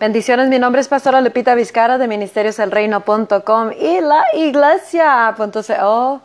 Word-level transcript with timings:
Bendiciones, 0.00 0.48
mi 0.48 0.60
nombre 0.60 0.80
es 0.80 0.86
Pastora 0.86 1.20
Lupita 1.20 1.56
Vizcara 1.56 1.98
de 1.98 2.06
ministerioselreino.com 2.06 3.72
y 3.72 4.00
la 4.00 4.26
iglesia.co, 4.32 6.20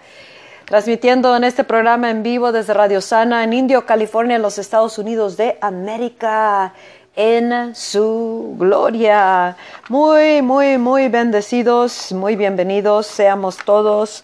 transmitiendo 0.66 1.36
en 1.36 1.44
este 1.44 1.64
programa 1.64 2.12
en 2.12 2.22
vivo 2.22 2.52
desde 2.52 2.76
Radio 2.76 3.02
Sana 3.02 3.44
en 3.44 3.52
Indio, 3.52 3.88
California, 3.88 4.36
en 4.36 4.44
los 4.44 4.60
Estados 4.60 5.00
Unidos 5.00 5.38
de 5.38 5.58
América, 5.60 6.76
en 7.16 7.74
su 7.74 8.56
gloria. 8.60 9.58
Muy, 9.90 10.44
muy, 10.44 10.78
muy 10.78 11.08
bendecidos, 11.08 12.12
muy 12.12 12.36
bienvenidos 12.36 13.08
seamos 13.08 13.58
todos, 13.58 14.24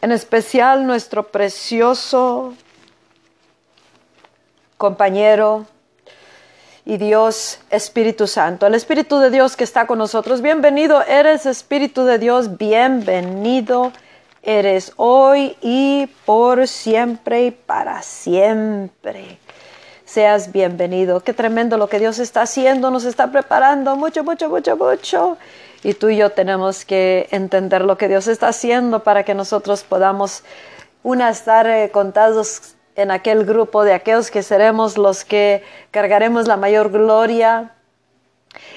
en 0.00 0.10
especial 0.10 0.86
nuestro 0.86 1.24
precioso 1.24 2.54
compañero, 4.78 5.66
y 6.90 6.96
Dios 6.96 7.60
Espíritu 7.70 8.26
Santo. 8.26 8.66
El 8.66 8.74
Espíritu 8.74 9.20
de 9.20 9.30
Dios 9.30 9.56
que 9.56 9.62
está 9.62 9.86
con 9.86 9.98
nosotros. 9.98 10.42
Bienvenido 10.42 11.04
eres 11.04 11.46
Espíritu 11.46 12.04
de 12.04 12.18
Dios. 12.18 12.58
Bienvenido 12.58 13.92
eres 14.42 14.92
hoy 14.96 15.56
y 15.60 16.08
por 16.26 16.66
siempre 16.66 17.44
y 17.44 17.50
para 17.52 18.02
siempre. 18.02 19.38
Seas 20.04 20.50
bienvenido. 20.50 21.20
Qué 21.20 21.32
tremendo 21.32 21.78
lo 21.78 21.88
que 21.88 22.00
Dios 22.00 22.18
está 22.18 22.42
haciendo. 22.42 22.90
Nos 22.90 23.04
está 23.04 23.30
preparando 23.30 23.94
mucho, 23.94 24.24
mucho, 24.24 24.48
mucho, 24.48 24.76
mucho. 24.76 25.38
Y 25.84 25.94
tú 25.94 26.08
y 26.08 26.16
yo 26.16 26.30
tenemos 26.30 26.84
que 26.84 27.28
entender 27.30 27.82
lo 27.82 27.96
que 27.98 28.08
Dios 28.08 28.26
está 28.26 28.48
haciendo 28.48 29.04
para 29.04 29.22
que 29.22 29.34
nosotros 29.34 29.84
podamos, 29.84 30.42
una, 31.04 31.30
estar 31.30 31.68
eh, 31.68 31.90
contados 31.92 32.74
en 32.96 33.10
aquel 33.10 33.44
grupo 33.44 33.84
de 33.84 33.92
aquellos 33.92 34.30
que 34.30 34.42
seremos 34.42 34.98
los 34.98 35.24
que 35.24 35.62
cargaremos 35.90 36.46
la 36.46 36.56
mayor 36.56 36.90
gloria 36.90 37.72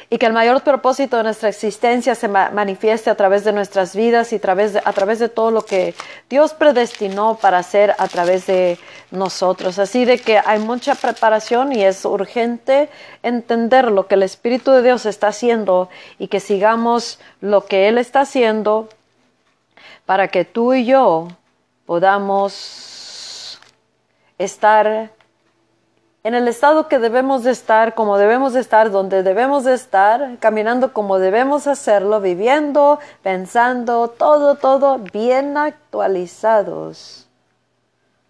y 0.09 0.19
que 0.19 0.27
el 0.27 0.33
mayor 0.33 0.61
propósito 0.61 1.17
de 1.17 1.23
nuestra 1.23 1.49
existencia 1.49 2.13
se 2.13 2.27
manifieste 2.27 3.09
a 3.09 3.15
través 3.15 3.43
de 3.43 3.51
nuestras 3.51 3.95
vidas 3.95 4.31
y 4.31 4.35
a 4.35 4.39
través 4.39 4.73
de, 4.73 4.81
a 4.85 4.93
través 4.93 5.17
de 5.17 5.29
todo 5.29 5.49
lo 5.49 5.65
que 5.65 5.95
Dios 6.29 6.53
predestinó 6.53 7.35
para 7.41 7.57
hacer 7.57 7.95
a 7.97 8.07
través 8.07 8.45
de 8.45 8.77
nosotros. 9.09 9.79
Así 9.79 10.05
de 10.05 10.19
que 10.19 10.37
hay 10.37 10.59
mucha 10.59 10.93
preparación 10.93 11.73
y 11.73 11.83
es 11.83 12.05
urgente 12.05 12.89
entender 13.23 13.91
lo 13.91 14.05
que 14.05 14.15
el 14.15 14.23
Espíritu 14.23 14.71
de 14.71 14.83
Dios 14.83 15.07
está 15.07 15.29
haciendo 15.29 15.89
y 16.19 16.27
que 16.27 16.39
sigamos 16.39 17.19
lo 17.41 17.65
que 17.65 17.87
Él 17.87 17.97
está 17.97 18.21
haciendo 18.21 18.89
para 20.05 20.27
que 20.27 20.45
tú 20.45 20.73
y 20.73 20.85
yo 20.85 21.29
podamos 21.87 22.92
estar 24.37 25.11
en 26.23 26.35
el 26.35 26.47
estado 26.47 26.87
que 26.87 26.99
debemos 26.99 27.43
de 27.43 27.51
estar, 27.51 27.95
como 27.95 28.17
debemos 28.17 28.53
de 28.53 28.61
estar, 28.61 28.91
donde 28.91 29.23
debemos 29.23 29.65
de 29.65 29.73
estar, 29.73 30.37
caminando 30.39 30.93
como 30.93 31.19
debemos 31.19 31.67
hacerlo, 31.67 32.21
viviendo, 32.21 32.99
pensando, 33.21 34.07
todo, 34.07 34.55
todo 34.55 34.99
bien 34.99 35.57
actualizados 35.57 37.27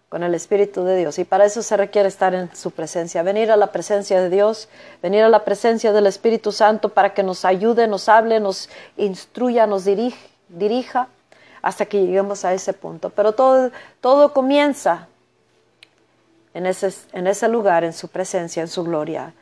con 0.08 0.24
el 0.24 0.34
Espíritu 0.34 0.82
de 0.82 0.96
Dios. 0.96 1.20
Y 1.20 1.24
para 1.24 1.44
eso 1.44 1.62
se 1.62 1.76
requiere 1.76 2.08
estar 2.08 2.34
en 2.34 2.54
su 2.54 2.72
presencia, 2.72 3.22
venir 3.22 3.52
a 3.52 3.56
la 3.56 3.70
presencia 3.70 4.20
de 4.20 4.28
Dios, 4.28 4.68
venir 5.00 5.22
a 5.22 5.28
la 5.28 5.44
presencia 5.44 5.92
del 5.92 6.08
Espíritu 6.08 6.50
Santo 6.50 6.88
para 6.88 7.14
que 7.14 7.22
nos 7.22 7.44
ayude, 7.44 7.86
nos 7.86 8.08
hable, 8.08 8.40
nos 8.40 8.68
instruya, 8.96 9.68
nos 9.68 9.84
dirija 9.84 11.08
hasta 11.62 11.86
que 11.86 12.00
lleguemos 12.00 12.44
a 12.44 12.54
ese 12.54 12.72
punto. 12.72 13.10
Pero 13.10 13.32
todo, 13.32 13.70
todo 14.00 14.32
comienza 14.32 15.06
en 16.54 16.66
ese, 16.66 16.94
en 17.12 17.26
ese 17.26 17.48
lugar, 17.48 17.84
en 17.84 17.92
su 17.92 18.08
presencia, 18.08 18.62
en 18.62 18.68
su 18.68 18.84
gloria, 18.84 19.34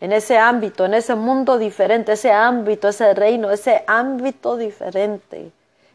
en 0.00 0.12
ese 0.12 0.38
ámbito, 0.38 0.84
en 0.84 0.94
ese 0.94 1.14
mundo 1.14 1.58
diferente, 1.58 2.12
ese 2.12 2.32
ámbito, 2.32 2.88
ese 2.88 3.14
reino, 3.14 3.50
ese 3.50 3.84
ámbito 3.86 4.56
diferente, 4.56 5.52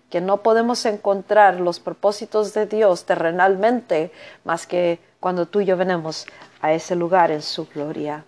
que 0.10 0.22
no 0.22 0.38
podemos 0.38 0.86
encontrar 0.86 1.60
los 1.60 1.80
propósitos 1.80 2.54
de 2.54 2.66
Dios 2.66 3.06
terrenalmente 3.06 4.12
más 4.44 4.68
que 4.68 5.00
cuando 5.20 5.46
tú 5.46 5.62
y 5.62 5.66
yo 5.66 5.78
venimos 5.78 6.26
a 6.62 6.74
ese 6.74 6.96
lugar 6.96 7.32
en 7.32 7.42
su 7.42 7.68
gloria. 7.68 8.26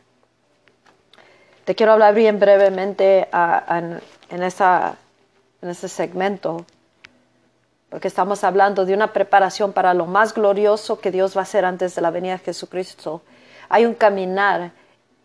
Te 1.64 1.76
quiero 1.76 1.94
hablar 1.94 2.14
bien 2.14 2.40
brevemente 2.40 3.28
en, 3.70 4.00
en, 4.30 4.44
esa, 4.44 4.98
en 5.62 5.70
ese 5.70 5.90
segmento 5.90 6.66
porque 7.90 8.08
estamos 8.08 8.44
hablando 8.44 8.86
de 8.86 8.94
una 8.94 9.14
preparación 9.14 9.74
para 9.74 9.94
lo 9.94 10.06
más 10.06 10.34
glorioso 10.34 11.00
que 11.00 11.12
Dios 11.12 11.36
va 11.36 11.42
a 11.42 11.44
hacer 11.44 11.66
antes 11.66 11.96
de 11.96 12.02
la 12.02 12.12
venida 12.12 12.34
de 12.34 12.40
Jesucristo. 12.40 13.22
Hay 13.70 13.86
un 13.86 13.94
caminar, 13.94 14.72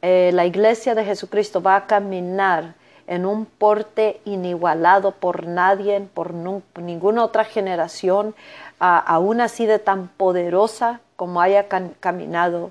eh, 0.03 0.31
la 0.33 0.47
iglesia 0.47 0.95
de 0.95 1.05
Jesucristo 1.05 1.63
va 1.63 1.77
a 1.77 1.87
caminar 1.87 2.75
en 3.11 3.27
un 3.27 3.45
porte 3.45 4.21
inigualado 4.25 5.11
por 5.11 5.49
nadie, 5.49 6.01
por, 6.15 6.33
ninguna 6.33 7.25
otra 7.25 7.45
generación, 7.45 8.37
aún 8.79 9.41
así 9.41 9.67
de 9.67 9.81
tan 9.81 10.07
poderosa 10.07 11.01
como 11.17 11.41
haya 11.41 11.67
caminado 11.69 12.71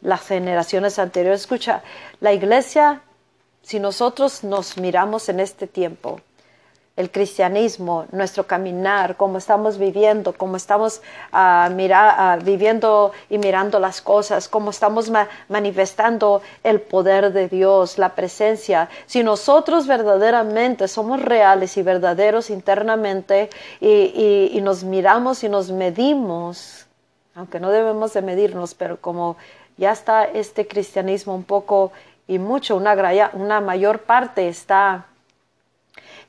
las 0.00 0.22
generaciones 0.26 0.98
anteriores. 0.98 1.42
Escucha, 1.42 1.82
la 2.20 2.32
iglesia, 2.32 3.02
si 3.60 3.78
nosotros 3.78 4.44
nos 4.44 4.78
miramos 4.78 5.28
en 5.28 5.40
este 5.40 5.66
tiempo, 5.66 6.22
el 6.96 7.10
cristianismo, 7.10 8.06
nuestro 8.10 8.46
caminar, 8.46 9.16
cómo 9.16 9.36
estamos 9.36 9.76
viviendo, 9.76 10.32
cómo 10.32 10.56
estamos 10.56 11.02
uh, 11.32 12.42
viviendo 12.42 13.12
y 13.28 13.36
mirando 13.36 13.78
las 13.78 14.00
cosas, 14.00 14.48
cómo 14.48 14.70
estamos 14.70 15.12
manifestando 15.48 16.40
el 16.64 16.80
poder 16.80 17.34
de 17.34 17.48
Dios, 17.48 17.98
la 17.98 18.14
presencia. 18.14 18.88
Si 19.04 19.22
nosotros 19.22 19.86
verdaderamente 19.86 20.88
somos 20.88 21.20
reales 21.20 21.76
y 21.76 21.82
verdaderos 21.82 22.48
internamente 22.48 23.50
y, 23.80 24.58
nos 24.62 24.82
miramos 24.82 25.44
y 25.44 25.48
nos 25.48 25.70
medimos, 25.70 26.86
aunque 27.34 27.60
no 27.60 27.70
debemos 27.70 28.14
de 28.14 28.22
medirnos, 28.22 28.74
pero 28.74 29.00
como 29.00 29.36
ya 29.76 29.92
está 29.92 30.24
este 30.24 30.66
cristianismo 30.66 31.34
un 31.34 31.44
poco 31.44 31.92
y 32.26 32.38
mucho, 32.38 32.74
una, 32.74 32.96
una 33.34 33.60
mayor 33.60 34.00
parte 34.00 34.48
está 34.48 35.06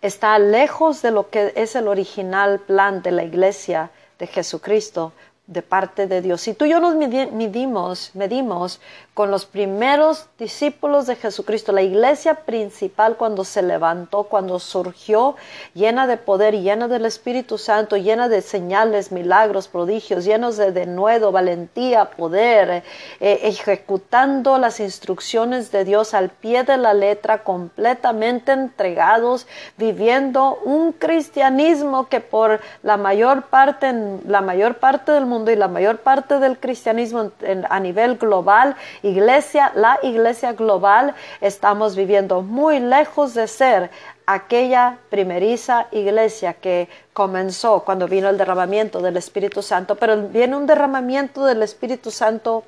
está 0.01 0.37
lejos 0.39 1.01
de 1.01 1.11
lo 1.11 1.29
que 1.29 1.53
es 1.55 1.75
el 1.75 1.87
original 1.87 2.59
plan 2.59 3.01
de 3.01 3.11
la 3.11 3.23
iglesia 3.23 3.91
de 4.19 4.27
Jesucristo, 4.27 5.13
de 5.47 5.61
parte 5.61 6.07
de 6.07 6.21
Dios. 6.21 6.41
Si 6.41 6.53
tú 6.53 6.65
y 6.65 6.69
yo 6.69 6.79
nos 6.79 6.95
medimos, 6.95 8.11
medimos 8.13 8.81
con 9.17 9.31
los 9.31 9.47
primeros 9.47 10.27
discípulos 10.37 11.07
de 11.07 11.15
Jesucristo, 11.15 11.71
la 11.71 11.81
iglesia 11.81 12.35
principal 12.35 13.15
cuando 13.17 13.43
se 13.45 13.63
levantó, 13.63 14.25
cuando 14.25 14.59
surgió 14.59 15.35
llena 15.73 16.05
de 16.05 16.17
poder, 16.17 16.53
llena 16.61 16.87
del 16.87 17.03
Espíritu 17.03 17.57
Santo, 17.57 17.97
llena 17.97 18.29
de 18.29 18.43
señales, 18.43 19.11
milagros, 19.11 19.69
prodigios, 19.69 20.23
llenos 20.23 20.55
de 20.55 20.71
denuedo, 20.71 21.31
valentía, 21.31 22.11
poder, 22.11 22.83
eh, 23.19 23.39
ejecutando 23.41 24.59
las 24.59 24.79
instrucciones 24.79 25.71
de 25.71 25.83
Dios 25.83 26.13
al 26.13 26.29
pie 26.29 26.63
de 26.63 26.77
la 26.77 26.93
letra, 26.93 27.43
completamente 27.43 28.51
entregados, 28.51 29.47
viviendo 29.77 30.59
un 30.63 30.91
cristianismo 30.91 32.07
que 32.07 32.19
por 32.19 32.59
la 32.83 32.97
mayor 32.97 33.47
parte, 33.47 33.91
la 34.27 34.41
mayor 34.41 34.75
parte 34.75 35.11
del 35.11 35.25
mundo 35.25 35.49
y 35.49 35.55
la 35.55 35.69
mayor 35.69 35.97
parte 36.01 36.37
del 36.37 36.59
cristianismo 36.59 37.31
a 37.67 37.79
nivel 37.79 38.17
global, 38.17 38.75
iglesia, 39.09 39.71
la 39.75 39.99
iglesia 40.03 40.53
global, 40.53 41.15
estamos 41.41 41.95
viviendo 41.95 42.41
muy 42.41 42.79
lejos 42.79 43.33
de 43.33 43.47
ser 43.47 43.89
aquella 44.25 44.99
primeriza 45.09 45.87
iglesia 45.91 46.53
que 46.53 46.89
comenzó 47.13 47.83
cuando 47.83 48.07
vino 48.07 48.29
el 48.29 48.37
derramamiento 48.37 49.01
del 49.01 49.17
Espíritu 49.17 49.61
Santo, 49.61 49.95
pero 49.95 50.27
viene 50.27 50.55
un 50.55 50.67
derramamiento 50.67 51.45
del 51.45 51.63
Espíritu 51.63 52.11
Santo 52.11 52.63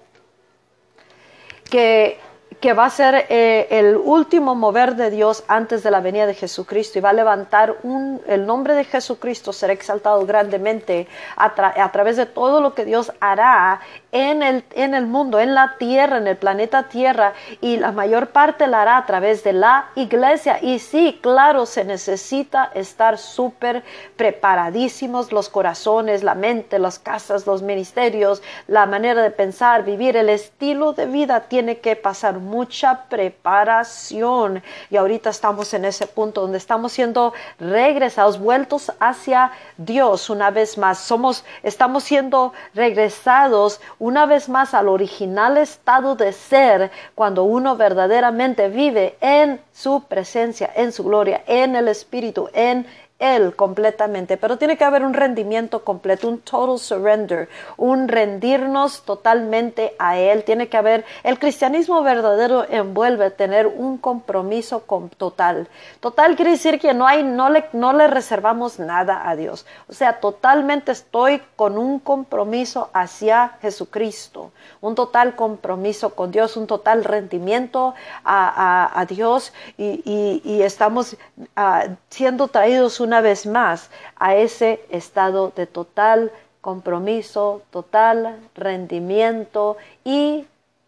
que 1.70 2.20
que 2.60 2.74
va 2.74 2.86
a 2.86 2.90
ser 2.90 3.26
eh, 3.30 3.68
el 3.70 3.96
último 3.96 4.54
mover 4.54 4.96
de 4.96 5.10
Dios 5.10 5.44
antes 5.48 5.82
de 5.82 5.92
la 5.92 6.02
venida 6.02 6.26
de 6.26 6.34
Jesucristo 6.34 7.00
y 7.00 7.02
va 7.02 7.12
a 7.12 7.14
levantar 7.14 7.78
un, 7.84 8.22
el 8.28 8.46
nombre 8.46 8.74
de 8.74 8.84
Jesucristo 8.84 9.54
será 9.54 9.72
exaltado 9.72 10.26
grandemente 10.26 11.08
a, 11.38 11.54
través 11.92 12.18
de 12.18 12.26
todo 12.26 12.60
lo 12.60 12.74
que 12.74 12.84
Dios 12.84 13.14
hará 13.22 13.80
en 14.12 14.44
el, 14.44 14.64
en 14.76 14.94
el 14.94 15.06
mundo, 15.06 15.40
en 15.40 15.54
la 15.54 15.76
tierra, 15.78 16.18
en 16.18 16.28
el 16.28 16.36
planeta 16.36 16.90
Tierra 16.90 17.34
y 17.62 17.78
la 17.78 17.92
mayor 17.92 18.28
parte 18.28 18.68
la 18.68 18.82
hará 18.82 18.98
a 18.98 19.06
través 19.06 19.44
de 19.44 19.54
la 19.54 19.90
iglesia. 19.96 20.60
Y 20.62 20.80
sí, 20.80 21.20
claro, 21.22 21.66
se 21.66 21.86
necesita 21.86 22.72
estar 22.74 23.18
súper 23.18 23.84
preparadísimos 24.18 25.32
los 25.32 25.50
corazones, 25.50 26.24
la 26.24 26.36
mente, 26.36 26.80
las 26.80 27.00
casas, 27.00 27.48
los 27.48 27.62
ministerios, 27.62 28.42
la 28.68 28.86
manera 28.86 29.22
de 29.22 29.32
pensar, 29.32 29.84
vivir, 29.84 30.18
el 30.18 30.30
estilo 30.30 30.94
de 30.94 31.06
vida 31.06 31.42
tiene 31.42 31.80
que 31.80 31.96
pasar 31.96 32.40
mucha 32.50 33.06
preparación. 33.10 34.64
Y 34.90 34.98
ahorita 34.98 35.30
estamos 35.30 35.74
en 35.74 35.86
ese 35.86 36.08
punto 36.08 36.42
donde 36.42 36.58
estamos 36.58 36.92
siendo 36.92 37.34
regresados, 37.60 38.40
vueltos 38.40 38.92
hacia 39.00 39.52
Dios 39.78 40.30
una 40.30 40.50
vez 40.50 40.78
más. 40.78 41.00
Somos, 41.00 41.46
estamos 41.64 42.04
siendo 42.04 42.54
regresados 42.74 43.80
una 44.00 44.26
vez 44.26 44.50
más 44.50 44.74
al 44.74 44.90
original 44.90 45.58
estado 45.58 46.16
de 46.16 46.34
ser 46.34 46.92
cuando 47.16 47.44
uno 47.44 47.76
verdaderamente 47.76 48.70
vive 48.70 49.18
en 49.22 49.62
su 49.72 50.04
presencia, 50.04 50.72
en 50.76 50.92
su 50.92 51.04
gloria, 51.04 51.44
en 51.48 51.76
el 51.76 51.88
Espíritu, 51.88 52.50
en 52.54 52.86
él 53.20 53.56
completamente, 53.56 54.38
pero 54.38 54.58
tiene 54.58 54.78
que 54.78 54.86
haber 54.86 55.04
un 55.04 55.14
rendimiento 55.14 55.84
completo, 55.84 56.30
un 56.30 56.40
total 56.40 56.80
surrender, 56.80 57.50
un 57.76 58.08
rendirnos 58.08 59.04
totalmente 59.04 59.94
a 60.00 60.18
Él. 60.18 60.44
Tiene 60.46 60.70
que 60.70 60.78
haber, 60.78 61.06
el 61.24 61.38
cristianismo 61.38 62.02
verdadero 62.02 62.66
envuelve 62.70 63.30
tener 63.30 63.68
un 63.68 63.98
compromiso 63.98 64.82
con, 64.86 65.10
total. 65.10 65.68
Total 66.00 66.36
quiere 66.36 66.52
decir 66.52 66.80
que 66.80 66.94
no 66.94 67.06
hay, 67.06 67.24
no 67.24 67.50
le, 67.50 67.66
no 67.74 67.94
le 67.94 68.08
reservamos 68.08 68.80
nada 68.80 69.30
a 69.30 69.36
Dios. 69.36 69.66
O 69.90 69.94
sea, 69.94 70.20
totalmente 70.20 70.92
estoy 70.94 71.42
con 71.56 71.78
un 71.78 72.00
compromiso 72.00 72.90
hacia 72.94 73.58
Jesucristo, 73.62 74.52
un 74.82 74.96
total 74.96 75.36
compromiso 75.36 76.16
con 76.16 76.32
Dios, 76.32 76.56
un 76.56 76.68
total 76.68 77.04
rendimiento 77.04 77.94
a, 78.24 79.00
a, 79.00 79.06
Dios 79.06 79.54
y, 79.78 80.42
y, 80.44 80.62
estamos 80.62 81.18
uh, 81.38 81.96
siendo 82.10 82.48
traídos 82.48 83.00
una 83.10 83.22
vez 83.22 83.48
más 83.48 83.90
a 84.18 84.36
ese 84.36 84.86
estado 84.92 85.52
de 85.56 85.66
total 85.66 86.32
compromiso, 86.62 87.64
total 87.72 88.38
rendimiento 88.54 89.78
y 90.04 90.46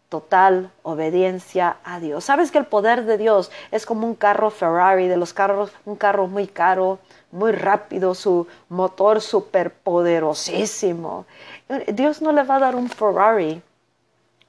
total 0.08 0.70
obediencia 0.84 1.78
a 1.84 2.00
Dios. 2.00 2.26
Sabes 2.26 2.52
que 2.52 2.60
el 2.60 2.66
poder 2.66 3.06
de 3.06 3.18
Dios 3.18 3.50
es 3.72 3.88
como 3.88 4.06
un 4.06 4.14
carro 4.14 4.52
Ferrari, 4.52 5.08
de 5.08 5.18
los 5.18 5.34
carros, 5.34 5.72
un 5.84 5.96
carro 5.96 6.28
muy 6.28 6.46
caro, 6.46 7.00
muy 7.32 7.54
rápido, 7.54 8.14
su 8.14 8.46
motor 8.70 9.20
súper 9.20 9.74
poderosísimo. 9.74 11.26
Dios 11.88 12.22
no 12.22 12.34
le 12.34 12.44
va 12.44 12.58
a 12.58 12.60
dar 12.60 12.76
un 12.76 12.88
Ferrari 12.88 13.64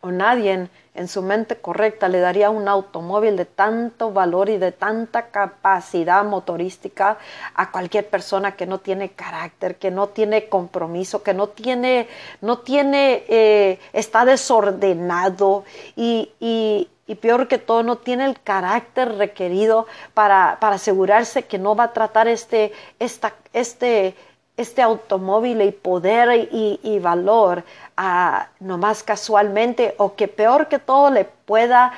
o 0.03 0.11
nadie 0.11 0.69
en 0.95 1.09
su 1.09 1.23
mente 1.23 1.57
correcta 1.57 2.09
le 2.09 2.21
daría 2.21 2.51
un 2.51 2.69
automóvil 2.69 3.37
de 3.37 3.47
tanto 3.47 4.13
valor 4.13 4.51
y 4.51 4.59
de 4.59 4.73
tanta 4.73 5.29
capacidad 5.29 6.25
motorística 6.25 7.19
a 7.55 7.71
cualquier 7.71 8.09
persona 8.09 8.57
que 8.57 8.67
no 8.67 8.79
tiene 8.79 9.13
carácter, 9.13 9.77
que 9.77 9.91
no 9.91 10.09
tiene 10.09 10.49
compromiso, 10.49 11.23
que 11.23 11.35
no 11.35 11.47
tiene, 11.47 12.09
no 12.41 12.59
tiene, 12.59 13.25
eh, 13.29 13.79
está 13.93 14.25
desordenado 14.25 15.65
y, 15.97 16.33
y, 16.41 16.89
y 17.07 17.15
peor 17.15 17.49
que 17.49 17.59
todo, 17.59 17.83
no 17.83 17.97
tiene 17.97 18.27
el 18.27 18.41
carácter 18.41 19.17
requerido 19.17 19.87
para, 20.15 20.59
para 20.61 20.77
asegurarse 20.77 21.45
que 21.45 21.59
no 21.59 21.75
va 21.75 21.85
a 21.85 21.93
tratar 21.93 22.29
este, 22.29 22.73
esta, 22.99 23.35
este, 23.53 24.15
este 24.57 24.83
automóvil 24.83 25.63
y 25.63 25.73
poder 25.73 26.49
y, 26.53 26.99
valor 26.99 27.65
a 27.97 28.49
nomás 28.61 29.03
casualmente 29.03 29.95
o 29.99 30.15
que 30.15 30.29
peor 30.29 30.69
que 30.69 30.79
todo 30.79 31.11
le 31.11 31.25
pueda, 31.25 31.93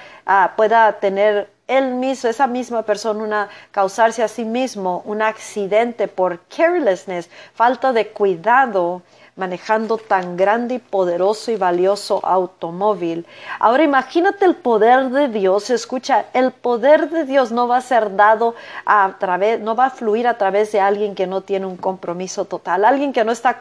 pueda 0.56 0.92
tener 1.00 1.50
él 1.66 1.94
mismo, 1.94 2.28
esa 2.28 2.46
misma 2.46 2.82
persona, 2.82 3.22
una, 3.22 3.48
causarse 3.70 4.22
a 4.22 4.28
sí 4.28 4.44
mismo 4.44 5.02
un 5.06 5.22
accidente 5.22 6.08
por 6.08 6.40
carelessness, 6.48 7.30
falta 7.54 7.92
de 7.92 8.08
cuidado 8.08 9.02
manejando 9.36 9.98
tan 9.98 10.36
grande 10.36 10.76
y 10.76 10.78
poderoso 10.78 11.50
y 11.50 11.56
valioso 11.56 12.24
automóvil. 12.24 13.26
Ahora 13.58 13.82
imagínate 13.82 14.44
el 14.44 14.54
poder 14.54 15.10
de 15.10 15.28
Dios, 15.28 15.70
escucha, 15.70 16.26
el 16.34 16.52
poder 16.52 17.10
de 17.10 17.24
Dios 17.24 17.50
no 17.50 17.66
va 17.66 17.78
a 17.78 17.80
ser 17.80 18.14
dado 18.14 18.54
a 18.86 19.16
través, 19.18 19.58
no 19.60 19.74
va 19.74 19.86
a 19.86 19.90
fluir 19.90 20.28
a 20.28 20.38
través 20.38 20.70
de 20.70 20.80
alguien 20.80 21.16
que 21.16 21.26
no 21.26 21.40
tiene 21.40 21.66
un 21.66 21.76
compromiso 21.76 22.44
total, 22.44 22.84
alguien 22.84 23.12
que 23.12 23.24
no 23.24 23.32
está 23.32 23.58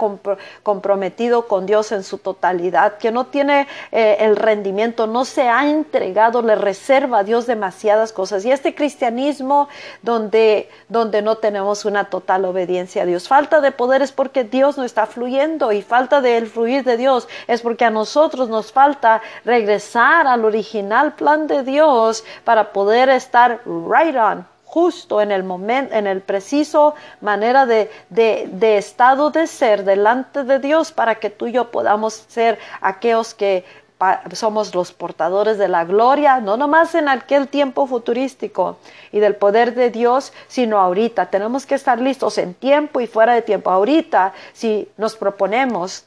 comprometido 0.62 1.48
con 1.48 1.66
Dios 1.66 1.92
en 1.92 2.04
su 2.04 2.20
totalidad, 2.20 2.98
que 2.98 3.12
no 3.12 3.26
tiene 3.26 3.68
eh, 3.92 4.18
el 4.20 4.36
rendimiento, 4.36 5.08
no 5.08 5.26
se 5.26 5.50
ha 5.50 5.68
entregado, 5.68 6.44
le 6.44 6.56
reserva 6.56 7.20
a 7.20 7.24
Dios 7.24 7.48
demasiadas 7.48 8.14
cosas. 8.14 8.46
Y 8.46 8.52
este 8.52 8.76
cristianismo 8.76 9.70
donde, 10.04 10.70
donde 10.88 11.24
no 11.24 11.38
tenemos 11.38 11.86
una 11.86 12.12
total 12.12 12.46
obediencia 12.46 13.04
a 13.04 13.06
Dios, 13.08 13.28
falta 13.28 13.60
de 13.60 13.72
poder 13.72 14.04
es 14.04 14.12
porque 14.12 14.44
Dios 14.44 14.78
no 14.78 14.84
está 14.84 15.08
fluyendo 15.08 15.63
y 15.72 15.82
falta 15.82 16.22
del 16.22 16.48
fluir 16.48 16.84
de 16.84 16.98
Dios 16.98 17.28
es 17.48 17.62
porque 17.62 17.86
a 17.86 17.90
nosotros 17.90 18.50
nos 18.50 18.72
falta 18.72 19.22
regresar 19.46 20.28
al 20.28 20.46
original 20.46 21.14
plan 21.14 21.48
de 21.48 21.64
Dios 21.64 22.24
para 22.44 22.74
poder 22.74 23.10
estar 23.10 23.62
right 23.66 24.16
on 24.16 24.54
justo 24.66 25.22
en 25.22 25.32
el 25.32 25.44
momento, 25.44 25.94
en 25.94 26.08
el 26.08 26.22
preciso 26.22 26.96
manera 27.22 27.68
de, 27.68 27.92
de, 28.10 28.50
de, 28.52 28.78
estado 28.78 29.30
de 29.30 29.46
ser 29.46 29.84
delante 29.84 30.44
de 30.44 30.58
Dios 30.58 30.92
para 30.92 31.14
que 31.14 31.30
tú 31.30 31.46
y 31.46 31.52
yo 31.52 31.70
podamos 31.70 32.26
ser 32.28 32.58
aquellos 32.82 33.36
que 33.36 33.66
somos 34.34 34.74
los 34.76 34.92
portadores 34.92 35.58
de 35.58 35.68
la 35.68 35.86
gloria, 35.86 36.40
no 36.40 36.58
nomás 36.58 36.96
en 36.96 37.08
aquel 37.08 37.48
tiempo 37.48 37.88
futurístico 37.88 38.78
y 39.12 39.20
del 39.20 39.36
poder 39.36 39.76
de 39.76 39.90
Dios, 39.90 40.34
sino 40.48 40.80
ahorita. 40.80 41.28
Tenemos 41.28 41.66
que 41.66 41.76
estar 41.76 42.00
listos 42.00 42.38
en 42.38 42.54
tiempo 42.54 43.02
y 43.02 43.08
fuera 43.08 43.34
de 43.34 43.42
tiempo. 43.42 43.70
Ahorita, 43.70 44.34
si 44.54 44.90
nos 44.98 45.16
proponemos 45.16 46.06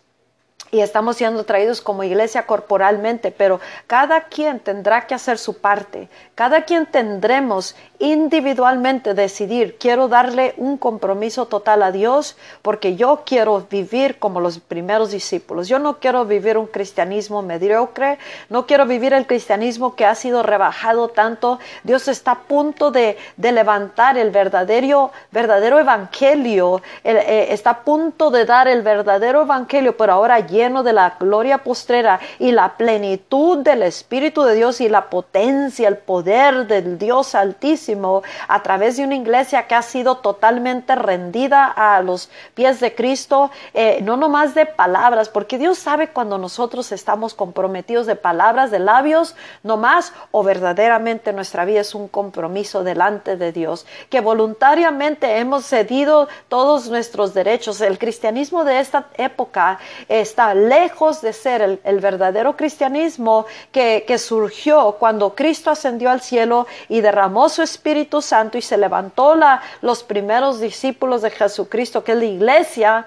y 0.77 0.83
estamos 0.83 1.17
siendo 1.17 1.45
traídos 1.45 1.81
como 1.81 2.05
iglesia 2.05 2.45
corporalmente, 2.45 3.31
pero 3.31 3.61
cada 3.87 4.25
quien 4.25 4.61
tendrá 4.61 5.07
que 5.07 5.15
hacer 5.15 5.39
su 5.39 5.59
parte. 5.59 6.11
Cada 6.35 6.67
quien 6.67 6.85
tendremos 6.85 7.75
individualmente 7.99 9.15
decidir, 9.15 9.79
quiero 9.79 10.09
darle 10.09 10.53
un 10.59 10.77
compromiso 10.77 11.47
total 11.47 11.83
a 11.83 11.93
Dios 11.93 12.37
porque 12.61 12.95
yo 12.95 13.23
quiero 13.25 13.67
vivir 13.71 14.19
como 14.19 14.39
los 14.39 14.59
primeros 14.59 15.13
discípulos. 15.13 15.67
Yo 15.67 15.79
no 15.79 15.99
quiero 15.99 16.27
vivir 16.27 16.59
un 16.59 16.67
cristianismo 16.67 17.41
mediocre, 17.41 18.19
no 18.51 18.67
quiero 18.67 18.85
vivir 18.85 19.15
el 19.15 19.27
cristianismo 19.27 19.97
que 19.97 20.05
ha 20.05 20.15
sido 20.15 20.43
rebajado 20.43 21.09
tanto. 21.09 21.59
Dios 21.85 22.07
está 22.07 22.33
a 22.33 22.41
punto 22.41 22.91
de, 22.91 23.17
levantar 23.39 24.19
el 24.19 24.31
verdadero, 24.31 25.11
verdadero 25.31 25.79
evangelio, 25.79 26.83
eh, 27.03 27.47
está 27.49 27.71
a 27.71 27.81
punto 27.81 28.31
de 28.31 28.45
dar 28.45 28.69
el 28.69 28.83
verdadero 28.83 29.41
evangelio, 29.41 29.97
pero 29.97 30.13
ahora 30.13 30.41
de 30.67 30.93
la 30.93 31.17
gloria 31.21 31.59
postrera 31.59 32.19
y 32.41 32.51
la 32.51 32.77
plenitud 32.77 33.59
del 33.59 33.85
Espíritu 33.85 34.43
de 34.43 34.55
Dios 34.55 34.81
y 34.81 34.89
la 34.89 35.09
potencia, 35.09 35.87
el 35.87 35.97
poder 35.97 36.67
del 36.67 36.99
Dios 36.99 37.37
altísimo 37.37 38.23
a 38.49 38.63
través 38.63 38.97
de 38.97 39.05
una 39.05 39.15
iglesia 39.15 39.69
que 39.69 39.77
ha 39.77 39.83
sido 39.83 40.17
totalmente 40.17 40.97
rendida 40.97 41.67
a 41.67 42.03
los 42.03 42.31
pies 42.55 42.81
de 42.81 42.95
Cristo, 42.97 43.53
eh, 43.75 44.01
no 44.03 44.17
nomás 44.17 44.55
de 44.55 44.67
palabras, 44.67 45.29
porque 45.29 45.57
Dios 45.57 45.79
sabe 45.79 46.09
cuando 46.09 46.37
nosotros 46.37 46.91
estamos 46.91 47.35
comprometidos 47.35 48.07
de 48.07 48.17
palabras, 48.17 48.73
de 48.73 48.81
labios, 48.81 49.37
nomás 49.63 50.13
o 50.33 50.43
verdaderamente 50.43 51.33
nuestra 51.33 51.65
vida 51.65 51.81
es 51.81 51.95
un 51.95 52.09
compromiso 52.09 52.83
delante 52.83 53.37
de 53.37 53.53
Dios, 53.53 53.87
que 54.11 54.21
voluntariamente 54.21 55.39
hemos 55.39 55.65
cedido 55.65 56.29
todos 56.49 56.89
nuestros 56.89 57.35
derechos. 57.35 57.81
El 57.81 57.99
cristianismo 57.99 58.65
de 58.65 58.81
esta 58.81 59.07
época 59.17 59.79
está 60.09 60.46
lejos 60.55 61.21
de 61.21 61.33
ser 61.33 61.81
el, 61.83 62.01
verdadero 62.01 62.57
cristianismo 62.57 63.47
que, 63.73 64.05
que, 64.07 64.19
surgió 64.19 64.97
cuando 64.99 65.35
Cristo 65.35 65.71
ascendió 65.71 66.11
al 66.11 66.21
cielo 66.21 66.67
y 66.89 67.01
derramó 67.01 67.49
su 67.49 67.63
Espíritu 67.63 68.23
Santo 68.23 68.59
y 68.59 68.63
se 68.63 68.77
levantó 68.77 69.35
la, 69.35 69.63
los 69.81 70.03
primeros 70.03 70.61
discípulos 70.61 71.23
de 71.23 71.31
Jesucristo, 71.31 72.05
que 72.05 72.13
es 72.13 72.19
la 72.19 72.25
iglesia 72.25 73.07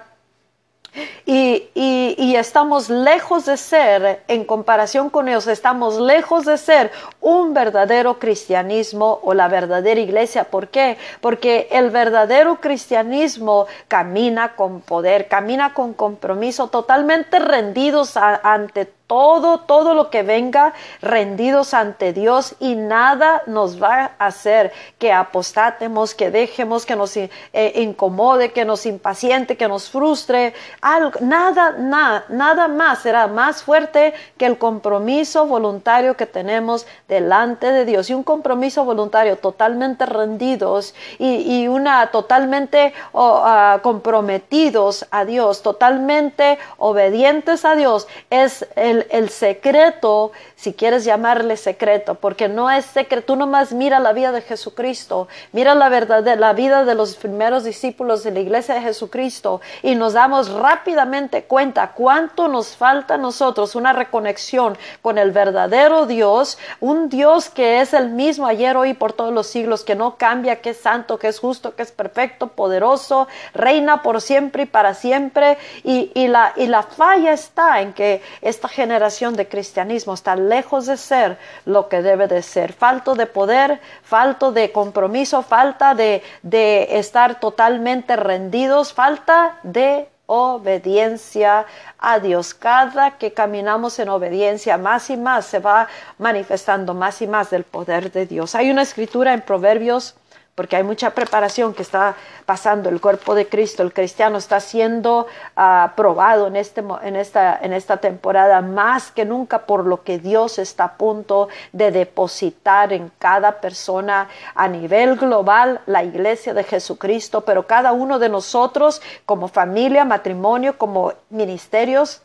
y, 1.24 1.68
y, 1.74 2.34
estamos 2.36 2.90
lejos 2.90 3.46
de 3.46 3.56
ser, 3.56 4.22
en 4.26 4.44
comparación 4.44 5.10
con 5.10 5.28
ellos, 5.28 5.46
estamos 5.46 6.00
lejos 6.00 6.44
de 6.44 6.58
ser 6.58 6.90
un 7.20 7.54
verdadero 7.54 8.18
cristianismo 8.18 9.20
o 9.22 9.34
la 9.34 9.48
verdadera 9.48 10.00
iglesia. 10.00 10.44
¿Por 10.44 10.68
qué? 10.68 10.98
Porque 11.20 11.68
el 11.70 11.90
verdadero 11.90 12.60
cristianismo 12.60 13.66
camina 13.86 14.56
con 14.56 14.80
poder, 14.80 15.28
camina 15.28 15.74
con 15.74 15.94
compromiso, 15.94 16.68
totalmente 16.68 17.38
rendidos 17.38 18.16
ante 18.16 18.92
todo, 19.10 19.58
todo 19.58 19.92
lo 19.94 20.08
que 20.08 20.22
venga 20.22 20.72
rendidos 21.02 21.74
ante 21.74 22.12
Dios 22.12 22.54
y 22.60 22.76
nada 22.76 23.42
nos 23.46 23.82
va 23.82 24.12
a 24.20 24.26
hacer 24.26 24.72
que 25.00 25.12
apostatemos, 25.12 26.14
que 26.14 26.30
dejemos, 26.30 26.86
que 26.86 26.94
nos 26.94 27.16
eh, 27.16 27.28
incomode, 27.74 28.52
que 28.52 28.64
nos 28.64 28.86
impaciente, 28.86 29.56
que 29.56 29.66
nos 29.66 29.90
frustre. 29.90 30.54
Algo, 30.80 31.18
nada, 31.22 31.72
nada, 31.72 32.24
nada 32.28 32.68
más 32.68 33.00
será 33.00 33.26
más 33.26 33.64
fuerte 33.64 34.14
que 34.38 34.46
el 34.46 34.58
compromiso 34.58 35.44
voluntario 35.44 36.16
que 36.16 36.26
tenemos 36.26 36.86
delante 37.08 37.72
de 37.72 37.84
Dios 37.86 38.10
y 38.10 38.14
un 38.14 38.22
compromiso 38.22 38.84
voluntario 38.84 39.38
totalmente 39.38 40.06
rendidos 40.06 40.94
y, 41.18 41.66
una 41.66 42.12
totalmente 42.12 42.94
ah, 43.12 43.80
comprometidos 43.82 45.04
a 45.10 45.24
Dios, 45.24 45.62
totalmente 45.62 46.60
obedientes 46.78 47.64
a 47.64 47.74
Dios 47.74 48.06
es 48.30 48.68
el 48.76 48.99
el, 49.10 49.30
secreto 49.30 50.32
si 50.60 50.74
quieres 50.74 51.06
llamarle 51.06 51.56
secreto, 51.56 52.16
porque 52.16 52.46
no 52.46 52.70
es 52.70 52.84
secreto, 52.84 53.32
tú 53.32 53.36
nomás 53.36 53.72
mira 53.72 53.98
la 53.98 54.12
vida 54.12 54.30
de 54.30 54.42
Jesucristo, 54.42 55.26
mira 55.52 55.74
la 55.74 55.88
verdad 55.88 56.22
de 56.22 56.36
la 56.36 56.52
vida 56.52 56.84
de 56.84 56.94
los 56.94 57.16
primeros 57.16 57.64
discípulos 57.64 58.24
de 58.24 58.30
la 58.30 58.40
iglesia 58.40 58.74
de 58.74 58.82
Jesucristo 58.82 59.62
y 59.82 59.94
nos 59.94 60.12
damos 60.12 60.50
rápidamente 60.50 61.44
cuenta 61.44 61.92
cuánto 61.92 62.46
nos 62.48 62.76
falta 62.76 63.14
a 63.14 63.16
nosotros 63.16 63.74
una 63.74 63.94
reconexión 63.94 64.76
con 65.00 65.16
el 65.16 65.30
verdadero 65.30 66.04
Dios, 66.04 66.58
un 66.80 67.08
Dios 67.08 67.48
que 67.48 67.80
es 67.80 67.94
el 67.94 68.10
mismo 68.10 68.46
ayer, 68.46 68.76
hoy 68.76 68.90
y 68.90 68.94
por 68.94 69.14
todos 69.14 69.32
los 69.32 69.46
siglos, 69.46 69.82
que 69.82 69.94
no 69.94 70.16
cambia, 70.16 70.60
que 70.60 70.70
es 70.70 70.76
santo, 70.76 71.18
que 71.18 71.28
es 71.28 71.38
justo, 71.38 71.74
que 71.74 71.84
es 71.84 71.90
perfecto, 71.90 72.48
poderoso, 72.48 73.28
reina 73.54 74.02
por 74.02 74.20
siempre 74.20 74.64
y 74.64 74.66
para 74.66 74.92
siempre 74.92 75.56
y, 75.84 76.28
la, 76.28 76.52
y 76.56 76.66
la 76.66 76.82
falla 76.82 77.32
está 77.32 77.80
en 77.80 77.94
que 77.94 78.20
esta 78.42 78.68
generación 78.68 79.36
de 79.36 79.48
cristianismo 79.48 80.12
está 80.12 80.36
lejos 80.50 80.84
de 80.84 80.98
ser 80.98 81.38
lo 81.64 81.88
que 81.88 82.02
debe 82.02 82.28
de 82.28 82.42
ser, 82.42 82.74
falto 82.74 83.14
de 83.14 83.24
poder, 83.24 83.80
falto 84.02 84.52
de 84.52 84.70
compromiso, 84.72 85.42
falta 85.42 85.94
de, 85.94 86.22
de 86.42 86.98
estar 86.98 87.40
totalmente 87.40 88.16
rendidos, 88.16 88.92
falta 88.92 89.56
de 89.62 90.06
obediencia 90.26 91.66
a 91.98 92.20
Dios. 92.20 92.54
Cada 92.54 93.18
que 93.18 93.32
caminamos 93.32 93.98
en 93.98 94.08
obediencia, 94.08 94.78
más 94.78 95.10
y 95.10 95.16
más 95.16 95.46
se 95.46 95.58
va 95.58 95.88
manifestando 96.18 96.94
más 96.94 97.20
y 97.20 97.26
más 97.26 97.50
del 97.50 97.64
poder 97.64 98.12
de 98.12 98.26
Dios. 98.26 98.54
Hay 98.54 98.70
una 98.70 98.82
escritura 98.82 99.32
en 99.32 99.40
Proverbios 99.40 100.14
porque 100.54 100.76
hay 100.76 100.82
mucha 100.82 101.10
preparación 101.10 101.74
que 101.74 101.82
está 101.82 102.16
pasando. 102.44 102.88
El 102.88 103.00
cuerpo 103.00 103.34
de 103.34 103.48
Cristo, 103.48 103.82
el 103.82 103.92
cristiano, 103.92 104.38
está 104.38 104.60
siendo 104.60 105.26
uh, 105.56 105.88
probado 105.96 106.46
en, 106.48 106.56
este, 106.56 106.82
en, 107.02 107.16
esta, 107.16 107.58
en 107.62 107.72
esta 107.72 107.96
temporada 107.98 108.60
más 108.60 109.10
que 109.10 109.24
nunca 109.24 109.60
por 109.66 109.86
lo 109.86 110.02
que 110.02 110.18
Dios 110.18 110.58
está 110.58 110.84
a 110.84 110.92
punto 110.96 111.48
de 111.72 111.90
depositar 111.90 112.92
en 112.92 113.10
cada 113.18 113.60
persona 113.60 114.28
a 114.54 114.68
nivel 114.68 115.16
global, 115.16 115.80
la 115.86 116.04
iglesia 116.04 116.54
de 116.54 116.64
Jesucristo, 116.64 117.42
pero 117.42 117.66
cada 117.66 117.92
uno 117.92 118.18
de 118.18 118.28
nosotros 118.28 119.00
como 119.24 119.48
familia, 119.48 120.04
matrimonio, 120.04 120.76
como 120.76 121.12
ministerios, 121.30 122.22